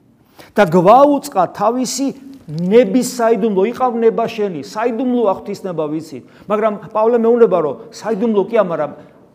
[0.56, 2.08] და გვაუწყა თავისი
[2.50, 6.24] ნების საიდუმლო იყავნება შენი საიდუმლო აღთისნება ვიცით.
[6.50, 8.88] მაგრამ პავლე მეუნება რომ საიდუმლო კი ამარა.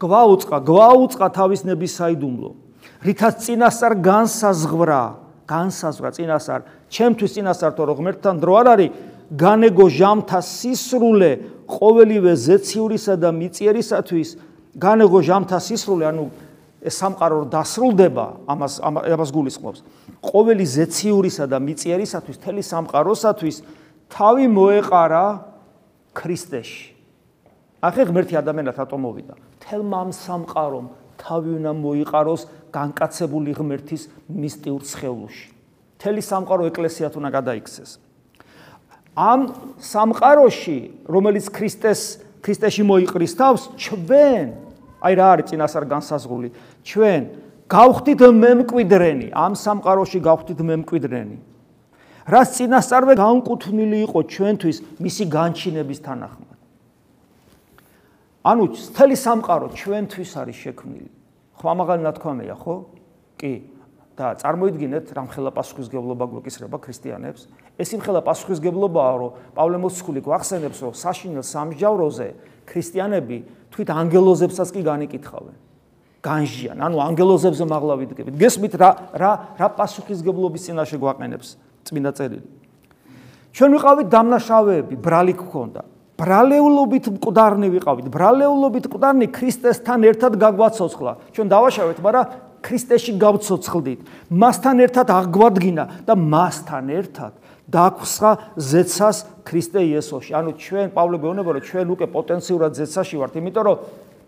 [0.02, 2.63] გვაუწყა გვაუწყა თავის ნების საიდუმლო
[3.04, 5.02] რითაც წინასწარ განსაზღვრა
[5.44, 6.60] განსაზღვრა წინასწარ.
[6.88, 8.90] ჩემთვის წინასწარ თო რომ ღმერთთან დრო არ არის.
[9.34, 11.32] განეგო ჟამთა სისრულე
[11.68, 14.28] ყოველივე ზეციურისა და მიწიერისათვის.
[14.80, 16.24] განეგო ჟამთა სისრულე ანუ
[16.84, 19.80] ეს სამყარო დასრულდება ამას ამას გულისხმობს.
[20.24, 23.56] ყოველი ზეციურისა და მიწიერისათვის თელი სამყაროსათვის
[24.08, 25.24] თავი მოეყარა
[26.16, 26.94] ქრისტეში.
[27.84, 30.86] ახე ღმერთი ადამიანად რატომ მოვიდა თელმა ამ სამყარომ
[31.18, 32.42] თავი უნდა მოიყაროს
[32.74, 35.46] განკაცებული ღმერთის მისტიურ სხეულში.
[35.98, 37.90] თელი სამყარო ეკლესიათ უნდა გადაიქცეს.
[39.14, 39.40] ამ
[39.79, 42.00] სამყაროში რომელიც ქრისტეს
[42.44, 44.46] ქრისტეში მოიყრის თავს ჩვენ
[45.00, 46.48] აი რა არის წინასწარ განსაზღვრული
[46.83, 47.22] ჩვენ
[47.70, 51.37] გავხდით მემკვიდრენი ამ სამყაროში გავხდით მემკვიდრენი.
[52.24, 56.53] რას წინასწარვე განკუთვნილი იყო ჩვენთვის მისი განჩინების თანახმად
[58.44, 61.11] ანუ მთელი სამყარო ჩვენთვის არის შექმნილი
[61.59, 62.74] ხმამაღალი ნათქვამია ხო
[63.40, 63.52] კი
[64.14, 67.48] და წარმოიდგინეთ რამხელა პასუხისგებლობა გვეკისრება ქრისტიანებს
[67.80, 72.28] ეს იმხელა პასუხისგებლობაა რომ პავლე მოციქული გვახსენებს რომ საშინელ სამსჯავროზე
[72.68, 73.38] ქრისტიანები
[73.74, 75.57] თვით ანგელოზებსაც კი განიკითხავენ.
[76.24, 78.35] განჟიან, ანუ ანგელოზებზე მაღლა ვიდგებით.
[78.38, 81.48] გესმით რა რა რა პასუხისგებლობის წინაშე გვაყენებს
[81.85, 82.46] წმინდა წერილი.
[83.52, 85.83] ჩვენ ვიყავით დამნაშავეები, ბრალი გქონდა.
[86.14, 88.07] ბრალეულობით მკვდარნი ვიყავით.
[88.14, 91.12] ბრალეულობით მკვდარნი ქრისტესთან ერთად გაგვაცოცხლა.
[91.35, 92.27] ჩვენ დავაშავეთ, მაგრამ
[92.62, 94.00] ქრისტეში გავცოცხლდით.
[94.31, 97.33] მასთან ერთად აღგვადგინა და მასთან ერთად
[97.68, 100.33] დაგვსხა ზეცას ქრისტე იესოში.
[100.37, 103.77] ანუ ჩვენ პავლე გვეუბნება რომ ჩვენ უკვე პოტენციურად ზეცაში ვართ, იმიტომ რომ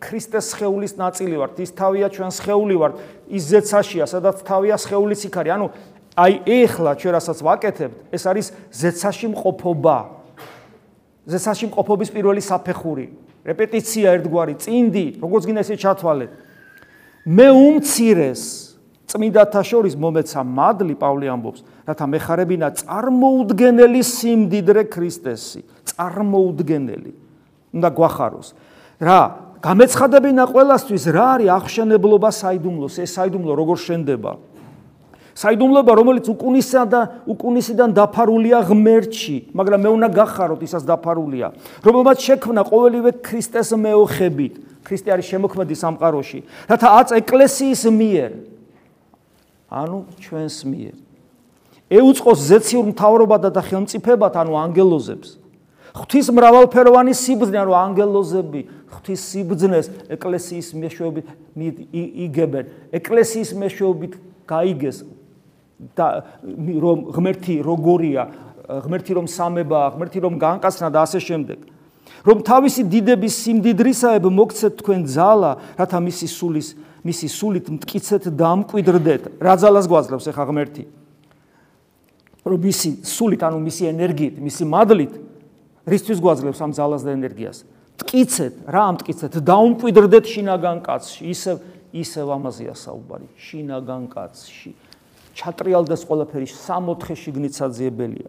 [0.01, 2.95] ქრისტეს სხეულის ნაწილი ვართ, ის თავია ჩვენ სხეული ვართ,
[3.31, 5.53] ის ზეცაშია, სადაც თავია სხეულის იქ არის.
[5.57, 5.67] ანუ
[6.17, 9.97] აი ეხლა ჩვენ რასაც ვაკეთებთ, ეს არის ზეცაში მყოფობა.
[11.27, 13.07] ზეცაში მყოფობის პირველი საფეხური.
[13.47, 16.31] რეპეტიცია ერთგვარი, წინდი, როგორც გინდა ესე ჩათვალეთ.
[17.27, 18.43] მე უმცირეს
[19.11, 27.13] წმინდათა შორის მომეცა მადლი პავლე ამბობს რათა მეხარებინა წარმოუდგენელი სიმდიდრე ქრისტესი წარმოუდგენელი
[27.75, 28.49] უნდა გვახაროს
[29.03, 29.21] რა
[29.67, 34.33] გამეცხადებინა ყველასთვის რა არის აღშენებლობა საიდუმლოს ეს საიდუმლო როგორ შენდება
[35.37, 41.47] საიდუმლოება რომელიც უკუნისიდან და უკუნისიდან დაფარულია ღმერთში მაგრამ მე უნდა გახაროთ ისაც დაფარულია
[41.85, 44.55] რომელმაც შექმნა ყოველივე ქრისტეს მეოხებით
[44.87, 46.39] ქრისტე არის შემოქმედი სამყაროში
[46.73, 48.31] რათა აწ ეკლესიის მიერ
[49.71, 50.95] ანუ ჩვენს მიერ.
[51.91, 55.29] ეუწყოს ზეციურ მთავრობათა და ხელმწიფებათ, ანუ ანგელოზებს.
[55.97, 58.61] ღვთის მრავალფეროვანი სიბძნე, ანუ ანგელოზები
[58.95, 61.27] ღვთის სიბძნეს ეკლესიის მეშვეობით
[62.27, 62.65] იგებენ.
[62.95, 64.13] ეკლესიის მეშვეობით
[64.47, 65.03] გაიგეს
[65.97, 66.25] და
[66.57, 68.23] რომ ღმერთი როგორია,
[68.67, 71.59] ღმერთი რომ სამებაა, ღმერთი რომ განკაცნა და ასე შემდეგ.
[72.27, 76.69] რომ თავისი დიდების სიმდიდრისაებ მოგცეთ თქვენ ძალა, რათა მისი სულის,
[77.07, 79.23] მისი სულით მткиცეთ დამკვიდრდეთ.
[79.39, 80.85] რა ძალას გვაძლევს ახლა ღმერთი?
[82.47, 85.13] რომ მისი სულით, ანუ მისი ენერგიით, მისი მადლით
[85.87, 87.59] რისთვის გვაძლევს ამ ძალას და ენერგიას?
[87.97, 89.33] მткиცეთ, რა ამткиცეთ?
[89.43, 91.23] დაუმკვიდრდეთ შინაგან კაცში.
[91.31, 91.57] ისევ
[91.97, 93.27] ისევ ამაზეა საუბარი.
[93.41, 94.71] შინაგან კაცში.
[95.37, 98.29] ჩატრიალდეს ყველაფერი 6-4 შიგნით საძიებელია.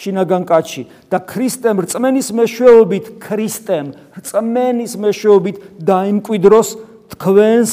[0.00, 0.82] შინაგანკაჩი
[1.12, 6.68] და ქრისტემ რწმენის მეშვეობით ქრისტემ რწმენის მეშვეობით დაიმკვიდროს
[7.14, 7.70] თქვენს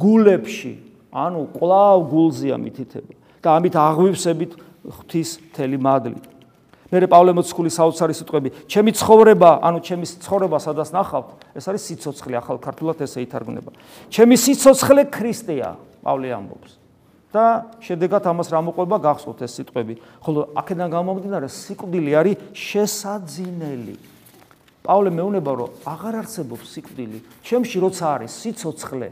[0.00, 0.72] გულებში.
[1.12, 3.12] ანუ კვლავ გულზე ამითითება
[3.44, 4.52] და ამით აღვივსებით
[4.84, 6.18] ღვთის მთელი მადლი.
[6.86, 8.48] მერე პავლე მოციქული საოცარი სიტყვები.
[8.70, 13.70] ჩემი ცხოვრება, ანუ ჩემი ცხოვრება სადას ნახავთ, ეს არის სიცოცხლე, ახალ ქართულად ესე ითარგმნება.
[14.06, 15.70] ჩემი სიცოცხლე ქრისტეა,
[16.06, 16.85] პავლე ამბობს.
[17.36, 19.94] და შედეგად ამას რა მოყვება გახსოვთ ეს სიტყვები.
[20.24, 23.96] ხოლო აქედან გამომდინარე სიკვდილი არის შესაძინელი.
[24.86, 29.08] პავლე მეუნება რომ აღარ არსებობს სიკვდილი, ჩემში როცა არის სიцоცხლე,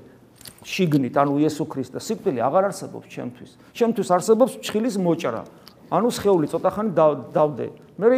[0.64, 3.50] შიგნით, ანუ იესო ქრისტე, სიკვდილი აღარ არსებობს ჩემთვის.
[3.74, 5.42] ჩემთვის არსებობს ჩხილის მოჭრა.
[5.94, 6.90] ანუ სხეული ცოტა ხანი
[7.34, 7.66] დავდე.
[7.94, 8.08] მე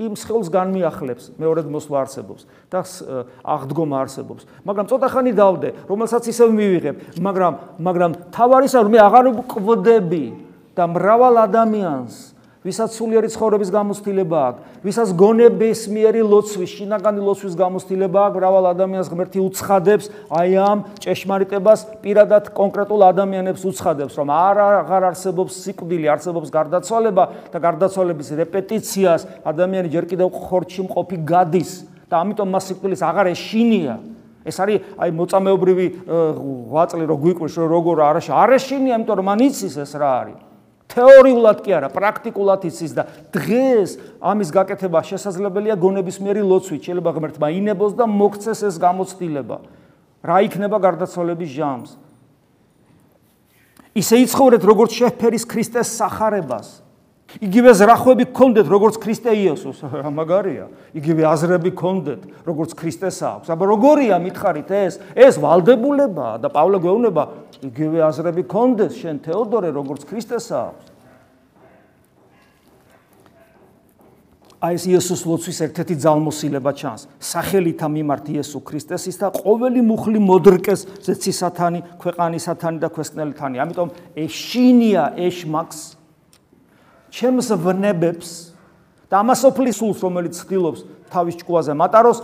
[0.00, 2.80] იმ სხეულს განმიახლებს, მეორედ მოსვლა არსებობს და
[3.44, 4.48] აღდგომა არსებობს.
[4.64, 7.52] მაგრამ ცოტა ხანი დავდე, რომელსაც ისევ მივიღებ, მაგრამ
[7.84, 10.24] მაგრამ თავარისა რომ მე აღარ მკვდები
[10.72, 18.20] და მრავალ ადამიანს ვისაც სულიერი ცხოვრების გამოცდილება აქვს, ვისაც გონების მიერი ლოცვის, შინაგანი ლოცვის გამოცდილება
[18.20, 25.02] აქვს, მრავალ ადამიანს ღმერთი უცხადებს, აი ამ ჭეშმარიტებას პირადად კონკრეტულ ადამიანებს უცხადებს, რომ არ აღარ
[25.08, 31.70] არსებობს სიკვდილი, არსებობს გარდაცვალება და გარდაცვალების რეპეტიციას ადამიანი ჯერ კიდევ ხორჩი მყოფი გადის
[32.12, 33.96] და ამიტომ მას სიკვდილის აღარ ეშინია.
[34.44, 35.86] ეს არის აი მოწამეობრივი
[36.68, 40.49] ღვაწლი რო გვიყვეს რომ როგორ არაში არ ეშინია, იმიტომ რომ მან იცის ეს რა არის.
[40.90, 46.82] თეორიულად კი არა, პრაქტიკულად იცის და დღეს ამის გაკეთება შესაძლებელია გონების მიერი ლოცვით.
[46.90, 49.56] შეიძლება ღმერთმა ინებოს და მოგცეს ეს გამოცდილება.
[50.26, 51.90] რა იქნება გარდაცვალების ჟამს?
[53.96, 56.82] ისე იცხოვრეთ როგორც შეფერის ქრისტეს სახარებას.
[57.38, 59.86] იგივე ზრახვები გქონდეთ როგორც ქრისტე იესოს,
[60.18, 60.66] მაგარია.
[60.98, 63.54] იგივე აზრები გქონდეთ როგორც ქრისტეს აქვს.
[63.54, 64.98] აბა როგორია მითხარით ეს?
[65.14, 67.22] ეს ვალდებულებაა და პავლე გვეუბნება,
[67.70, 70.90] იგივე აზრები გქონდეს შენ თეოდორე როგორც ქრისტეს აქვს.
[74.60, 77.08] აი ეს იესოს ლოცვის ერთ-ერთი ძალმოსილება ჩანს.
[77.16, 83.56] სახელითა მიმართ იესო ქრისტესის და ყოველი მუხლი მოდრკეს ზეცისათანი, ქვეყანისათანი და ქვესკნელითანი.
[83.56, 83.88] ამიტომ
[84.20, 85.99] ეშინია ეშმაკს
[87.10, 88.30] ჩემს ვნებებს
[89.10, 92.22] და ამასოფლის სულს რომელიც ცდილობს თავის ჭკუაზე მატაროს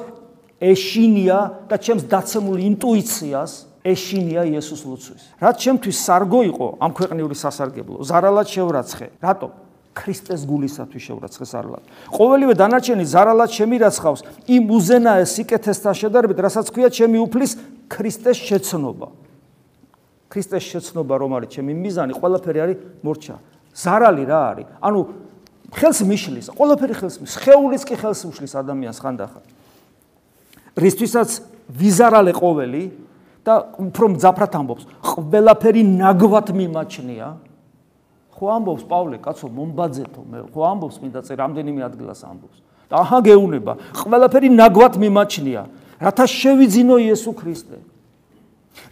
[0.62, 3.52] ეშინია და ჩემს დაცემულ ინტუიციას
[3.86, 5.22] ეშინია იესოს ლოცვის.
[5.38, 9.06] რაც ჩემთვის სარგო იყო ამ ქვეყნიური სასარგებლო, ზარალად შევრაცხე.
[9.22, 9.48] რატო?
[9.96, 11.82] ქრისტეს გულისათვის შევრაცხე ზარალად.
[12.12, 17.52] ყოველივე დანარჩენი ზარალად შემირაცხავს იმ უზენაე სიკეთესთან შედარებით, რასაც ქვია ჩემი უფლის
[17.88, 19.08] ქრისტეს შეცნობა.
[20.28, 23.36] ქრისტეს შეცნობა რომ არის ჩემი მიზანი, ყველაფერი არის მორჩა.
[23.76, 24.66] ზარალი რა არის?
[24.80, 25.00] ანუ
[25.76, 29.44] ხელს მიშლის, ყველაფერი ხელს მიშლის, შეეულის კი ხელს უშლის ადამიანს ხანდახან.
[30.76, 31.30] რისთვისაც
[31.68, 32.82] ვიზარალე ყოველი
[33.44, 37.28] და უფრო მძაფრად ამბობს, ყველაფერი ნაგვად მიმაჩნია.
[38.36, 42.58] ხო ამბობს პავლე, კაცო, მომბაძეთო, მე ხო ამბობს მინდა წე რამდენიმე ადგილას ამბობს.
[42.86, 45.62] და აჰა გეუნება, ყველაფერი ნაგვად მიმაჩნია,
[45.98, 47.78] რათა შევიძინო იესო ქრისტე.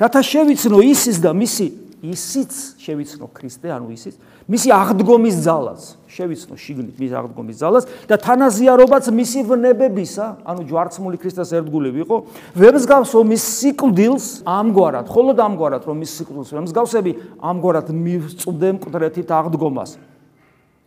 [0.01, 1.66] რათა შევიცნო ისის და მისი
[2.05, 2.53] ისიც
[2.85, 4.14] შევიცნო ქრისტე, ანუ ისიც
[4.45, 11.55] მისი აღდგომის ძალას, შევიცნო შიგნით მის აღდგომის ძალას და თანაზიარობაც მისი ვნებებისა, ანუ ჯვარცმული ქრისტეს
[11.57, 12.17] ერთგულები იყო,
[12.61, 19.97] ვებსგავსო მის სიკვდილს ამგვარად, ხოლოდ ამგვარად რომ მის სიკვდილს ვებსგავსები, ამგვარად მივწვდე მკვდრეთით აღდგომას.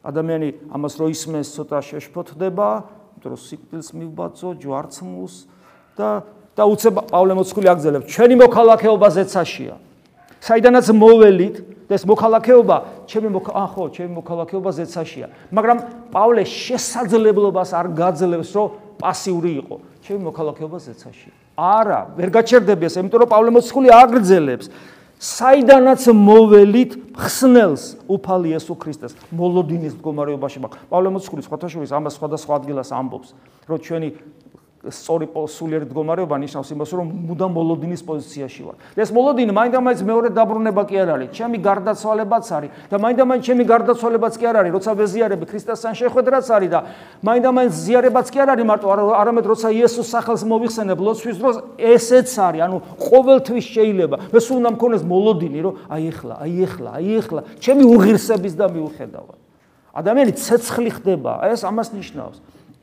[0.06, 2.70] ადამიანი ამას რო ისმეს, ცოტა შეშფოთდება,
[3.18, 5.36] იმიტომ რომ სიკვდილს მივბაძო ჯვარცმულს
[5.98, 6.10] და
[6.58, 9.76] და უცებ პავლე მოციქული აგზელებს, ჩვენი მოქალაქეობა ზეცაშია.
[10.48, 11.56] საიდანაც მოველით
[11.92, 15.28] ეს მოქალაქეობა ჩემი აა ხო ჩემი მოქალაქეობა ზეცაშია.
[15.56, 15.78] მაგრამ
[16.12, 18.68] პავლე შესაძლებლობას არ გაძლევს რომ
[19.00, 19.76] პასიური იყო.
[20.04, 21.34] ჩემი მოქალაქეობა ზეცაშია.
[21.58, 24.68] არა ვერ გაჩერდები ეს იმიტომ რომ პავლე მოციქული აგრძელებს
[25.18, 29.18] საიდანაც მოველით ხსნელს უფალი იესო ქრისტეს.
[29.34, 33.34] მოლოდინის მდგომარეობაში მაგ პავლე მოციქული სხვათა შორის ამას სხვადასხვა ადგილას ამბობს
[33.66, 34.08] რომ ჩვენი
[34.86, 38.76] სწორი სულიერი მდგომარეობა ნიშნავს იმას, რომ მუდამ მოლოდინის პოზიციაში ვარ.
[38.94, 43.64] და ეს მოლოდინი მაინდამაინც მეორე დაბრუნება კი არ არის, ჩემი გარდაცვალებაც არის და მაინდამაინც ჩემი
[43.66, 46.80] გარდაცვალებაც კი არ არის, როცა ვეზიარები ქრისტესთან შეხვედრაც არის და
[47.26, 48.88] მაინდამაინც ზიარებაც კი არ არის მარტო
[49.18, 54.16] არამედ როცა იესოს სახელს მოვიხსენებ ლოცვის დროს, ესეც არის, ანუ ყოველთვის შეიძლება.
[54.30, 58.66] მე სულ უნდა მქონდეს მოლოდინი, რომ აი ეხლა, აი ეხლა, აი ეხლა, ჩემი უღირსების და
[58.70, 59.38] მიუხედავად.
[59.98, 62.38] ადამიანი ცეცხლი ხდება, ეს ამას ნიშნავს.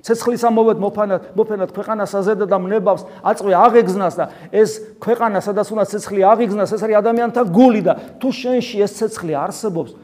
[0.05, 5.85] ცეცხლის ამოვეთ მოფანად მოფენად ქვეყანას აზედა და მნებავს აწყვე აღეგზნას და ეს ქვეყანა სადაც უნდა
[5.89, 9.97] ცეცხლი აღეგზნას ეს არის ადამიანთა გული და თუ შენში ეს ცეცხლი არსებობს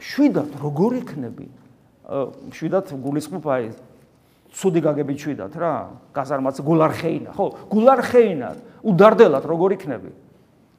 [0.00, 1.46] შვიდად როგორ იქნები?
[2.56, 3.76] შვიდად გულისხმობა ეს
[4.56, 5.72] ცუდი გაგები შვიდად რა
[6.16, 7.30] გაზარმაც გულარხეინა.
[7.36, 10.10] ხო გულარხეინად უდარდელად როგორ იქნები?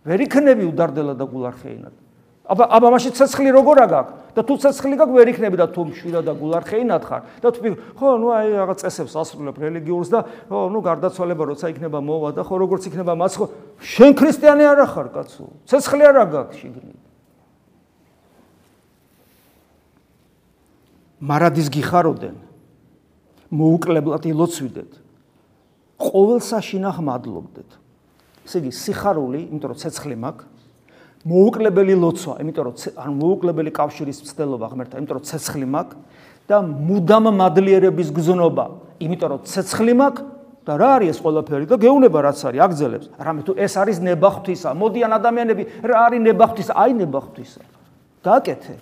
[0.05, 2.04] ვერ იქნები უდარდელად და გულარხეინად
[2.45, 4.25] აბა აბა მაშინ ცეცხლი როგორ აგაქვს?
[4.35, 8.09] და თუ ცეცხლი გაქვს ვერ იქნები და თუ მშვიდა და გულარხეინად ხარ და თუ ხო
[8.19, 10.19] ნუ აი რაღაც წესებს ასრულებ რელიგიურს და
[10.51, 13.45] ხო ნუ გარდაცვალება როცა იქნება მოვა და ხო როგორც იქნება მას ხო
[13.79, 15.45] შენ ქრისტიანი არ ხარ კაცო.
[15.71, 16.99] ცეცხლი არ აგაქვს შიგნით.
[21.23, 22.35] მარადის გიხაროდენ
[23.55, 24.91] მოუკლებლად ილოცვიდეთ.
[25.95, 27.69] ყოველ საშინახ მადლობდეთ.
[28.43, 30.54] ესე იგი სიხარული იმიტომ რომ ცეცხლი მაქვს
[31.25, 35.97] მოუკლებელი ლოცვა იმიტომ რომ ან მოუკლებელი კავშირის მცდელობა ღმერთთან იმიტომ რომ ცეცხლი მაქვს
[36.45, 38.65] და მუდამ მადლიერების გზნობა
[39.01, 40.23] იმიტომ რომ ცეცხლი მაქვს
[40.65, 44.69] და რა არის ეს ყველაფერი და გეუნება რაც არის აგძელებს რამე თუ ეს არის ნებახვთისა
[44.77, 47.61] მოდიან ადამიანები რა არის ნებახვთისა აი ნებახვთისა
[48.25, 48.75] გაკეთე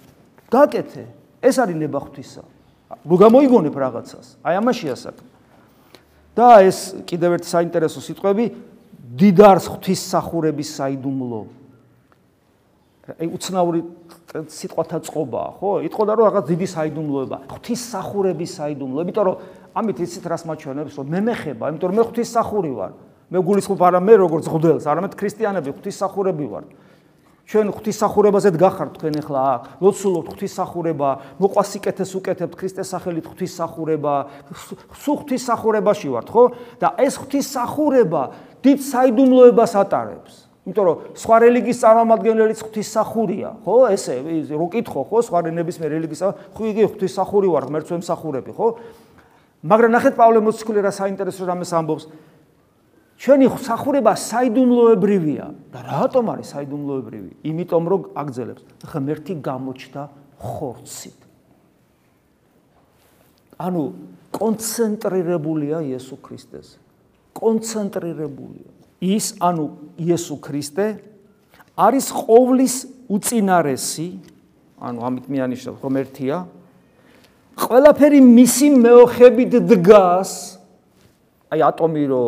[0.51, 1.03] გაკეთე
[1.43, 2.41] ეს არის ნებახვთისა.
[3.03, 5.27] რო გამოიგონებ რაღაცას, აი ამაშია საქმე.
[6.33, 8.45] და ეს კიდევ ერთი საინტერესო სიტყვები
[9.19, 11.41] დიდარს ღვთისმსახურების საიდუმლო.
[13.03, 13.81] აი უცნაური
[14.47, 15.71] სიტყვათა წყობაა, ხო?
[15.91, 19.35] იტყოდა რომ რაღაც დიდი საიდუმლოება, ღვთისმსახურების საიდუმლო, იმიტომ რომ
[19.75, 22.91] ამით იცით რას მაჩვენებს, რომ მე მეხება, იმიტომ რომ მე ღვთისმსახური ვარ.
[23.27, 26.63] მე გულისხმობ არა მე როგორც ღდელს, არამედ ქრისტიანები ღვთისმსახურები ვარ.
[27.43, 29.63] ჩვენ ღვთისახურებაზე დგახართ თქვენ ახლა აქ.
[29.83, 31.09] ლოცულობთ ღვთისახურება,
[31.43, 34.13] მოყვასიკეთეს უკეთებთ ქრისტეს სახელით ღვთისახურება.
[35.03, 36.43] სულ ღვთისახურებაში ვართ, ხო?
[36.79, 38.21] და ეს ღვთისახურება
[38.63, 40.42] დიდ საიდუმლოებას ატარებს.
[40.63, 43.75] იმიტომ რომ სხვა რელიგიის წარმომადგენლებიც ღვთისახურია, ხო?
[43.91, 44.13] ესე
[44.55, 45.17] რო კითხო, ხო?
[45.27, 46.21] სხვა რელიგიის რელიგიის
[46.55, 48.67] ხო იგი ღვთისახური ვარ, ღმერთს ვემსახურები, ხო?
[49.63, 52.07] მაგრამ ნახეთ პავლე მოციქული რა საინტერესო რამეს ამბობს.
[53.23, 57.31] ჩვენი სახურება საიდუმლოებრივია და რატომ არის საიდუმლოებრივი?
[57.47, 60.03] იმიტომ რომ აგძელებს ღმერთი გამოჩნდა
[60.43, 61.19] ხორცით.
[63.63, 63.83] ანუ
[64.33, 66.67] კონცენტრირებულია იესო ქრისტეს.
[67.37, 68.82] კონცენტრირებულია.
[69.03, 69.65] ის ანუ
[69.99, 70.87] იესო ქრისტე
[71.75, 72.75] არის ყოვლის
[73.11, 74.07] უწინარესი,
[74.79, 76.37] ანუ ამით მეანიშნავ ღმერთია.
[77.59, 80.31] ყველაფერი მისი მეოხებით დგას.
[81.53, 82.23] აი ატომი რო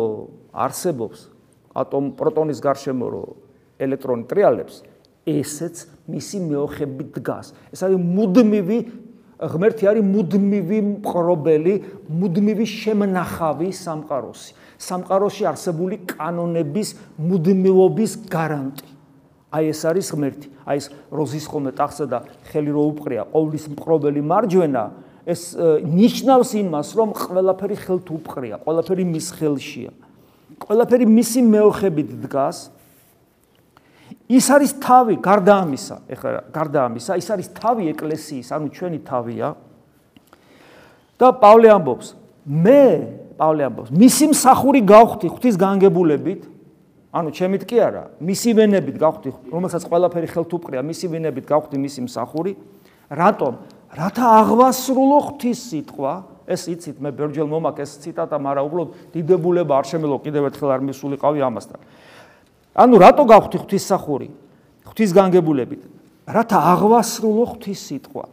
[0.54, 1.26] არსებობს
[1.76, 3.24] ატომ პროტონის გარშემო რო
[3.82, 4.80] ელექტრონი ტრიალებს
[5.28, 8.78] ესეც მისი მეოხებით დგას ეს არის მუდმივი
[9.52, 11.74] ღმერთი არის მუდმივი მყრობელი
[12.22, 18.92] მუდმივი შემნახავი სამყაროსი სამყაროში არსებული კანონების მუდმივობის გარანტი
[19.56, 24.22] აი ეს არის ღმერთი აი ეს როზის ხომე ტახსა და ხელი რო უპყრია ყოვლის მყრობელი
[24.32, 24.84] მარჯვენა
[25.26, 25.42] ეს
[25.86, 29.92] ნიშნავს იმას რომ ყველაფერი ხელთ უპყრია ყველაფერი მის ხელშია
[30.62, 32.70] ყველაფერი მისი მეოხებით დგას.
[34.26, 39.54] ის არის თავი, გარდა ამისა, ეხლა გარდა ამისა, ის არის თავი ეკლესიის, ანუ ჩვენი თავია.
[41.16, 42.12] და პავლე ამბობს,
[42.44, 42.82] მე,
[43.36, 46.42] პავლე ამბობს, მისი მსახური გავხდი ღვთის განგებულებით,
[47.16, 52.00] ანუ ჩემით კი არა, მისი ვენებით გავხდი, რომელსაც ყველაფერი ხელთ უპყრია, მისი ვენებით გავხდი მისი
[52.08, 52.52] მსახური.
[53.08, 53.52] რატომ?
[53.96, 56.12] რათა აღვასრულო ღვთის სიტყვა,
[56.46, 60.82] ეს იცით მე ბერჯელ მომაკ ეს ციტატა, მაგრამ უბრალოდ დიდებულება არ შემელო კიდევ ერთხელ არ
[60.86, 61.80] მისულიყავი ამასთან.
[62.76, 64.28] ანუ რატო გავხდი ღვთისმსახური?
[64.86, 65.82] ღვთისგანგებულებით.
[66.26, 68.24] რათა აღვასრულო ღვთის სიტყვა.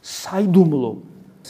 [0.00, 0.92] საიდუმლო.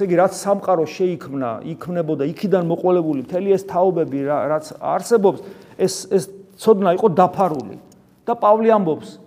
[0.00, 5.38] ესე იგი რაც სამყარო შეიქმნა, იქმნებოდა იქიდან მოყოლებული მთელი ეს თაობები რაც არსებობს,
[5.76, 6.24] ეს ეს
[6.56, 7.76] ცოდნა იყო დაფარული.
[8.24, 9.18] და პავლე ამბობს,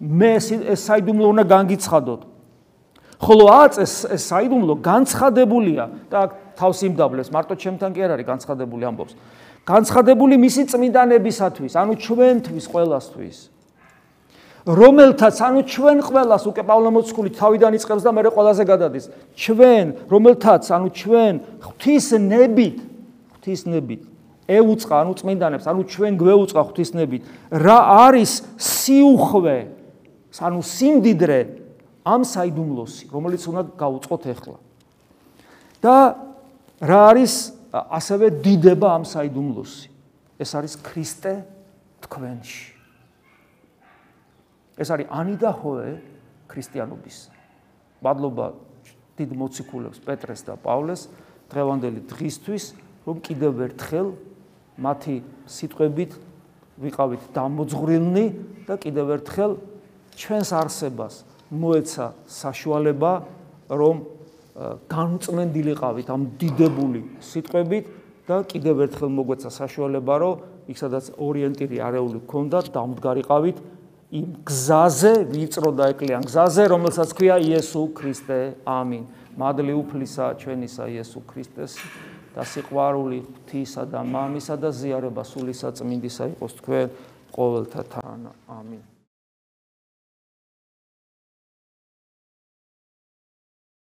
[0.00, 0.30] მე
[0.72, 2.20] ეს საიდუმლო უნდა განგიცხადოთ.
[3.22, 6.20] ხოლო აწეს ეს საიდუმლო განცხადებულია და
[6.58, 9.14] თავს იმდაბლებს მარტო ჩემთან კი არ არის განცხადებული ამბობს
[9.62, 13.36] განცხადებული მისი წმინდანებისათვის ანუ ჩვენთვის ყველასთვის
[14.62, 20.88] რომელთაც ანუ ჩვენ ყველას უკვე პავლემოცკული თავიდან იწყებს და მე ყველაზე გადადის ჩვენ რომელთაც ანუ
[21.02, 21.32] ჩვენ
[21.66, 22.78] ღვთის ნებით
[23.34, 24.02] ღვთის ნებით
[24.46, 29.58] ეუწყა ანუ წმინდანებს ანუ ჩვენ გვეუწყა ღვთის ნებით რა არის სიუხვე
[30.40, 31.40] ანუ სიმდიდრე
[32.02, 34.58] ამ საიდუმლოსი, რომელიც უნდა გაუწყოთ ახლა.
[35.82, 35.94] და
[36.82, 37.34] რა არის
[37.72, 39.88] ასევე დიდება ამ საიდუმლოსი?
[40.38, 41.46] ეს არის ქრისტე
[42.02, 42.71] თქვენში.
[44.82, 45.90] ეს არის ანი და ჰოე
[46.50, 47.18] ქრისტიანობის.
[48.02, 48.46] მადლობა
[49.16, 51.06] დიდ მოციქულებს პეტრეს და პავლეს
[51.52, 52.64] დღევანდელი დღისთვის,
[53.06, 54.08] რომ კიდევ ერთხელ
[54.82, 55.16] მათი
[55.46, 56.12] სიტყვებით
[56.82, 58.26] ვიყავით დამოძღვრილნი
[58.66, 59.52] და კიდევ ერთხელ
[60.16, 61.14] ჩვენს არსებას
[61.52, 63.12] მოეცა საშუალება
[63.72, 63.96] რომ
[64.88, 67.84] განწმენდილიყავით ამ დიდებული სიტყვებით
[68.28, 70.34] და კიდევ ერთხელ მოგვეცა საშუალება, რომ
[70.70, 73.56] იქ სადაც ორიენტირი არეული გქონდათ, დამდგარიყავით
[74.12, 78.60] იმ გზაზე, ვიწრო და ეკლიან გზაზე, რომელსაც ქვია იესო ქრისტე.
[78.68, 79.04] ამინ.
[79.40, 81.80] მადლი უფლისა ჩვენისა იესო ქრისტეს
[82.36, 86.86] და სიყვარული ღვთისა და მამისა და ზიარება სული საწმინდისა იყოს თქვენ
[87.32, 88.28] ყოველთა თან.
[88.52, 88.91] ამინ.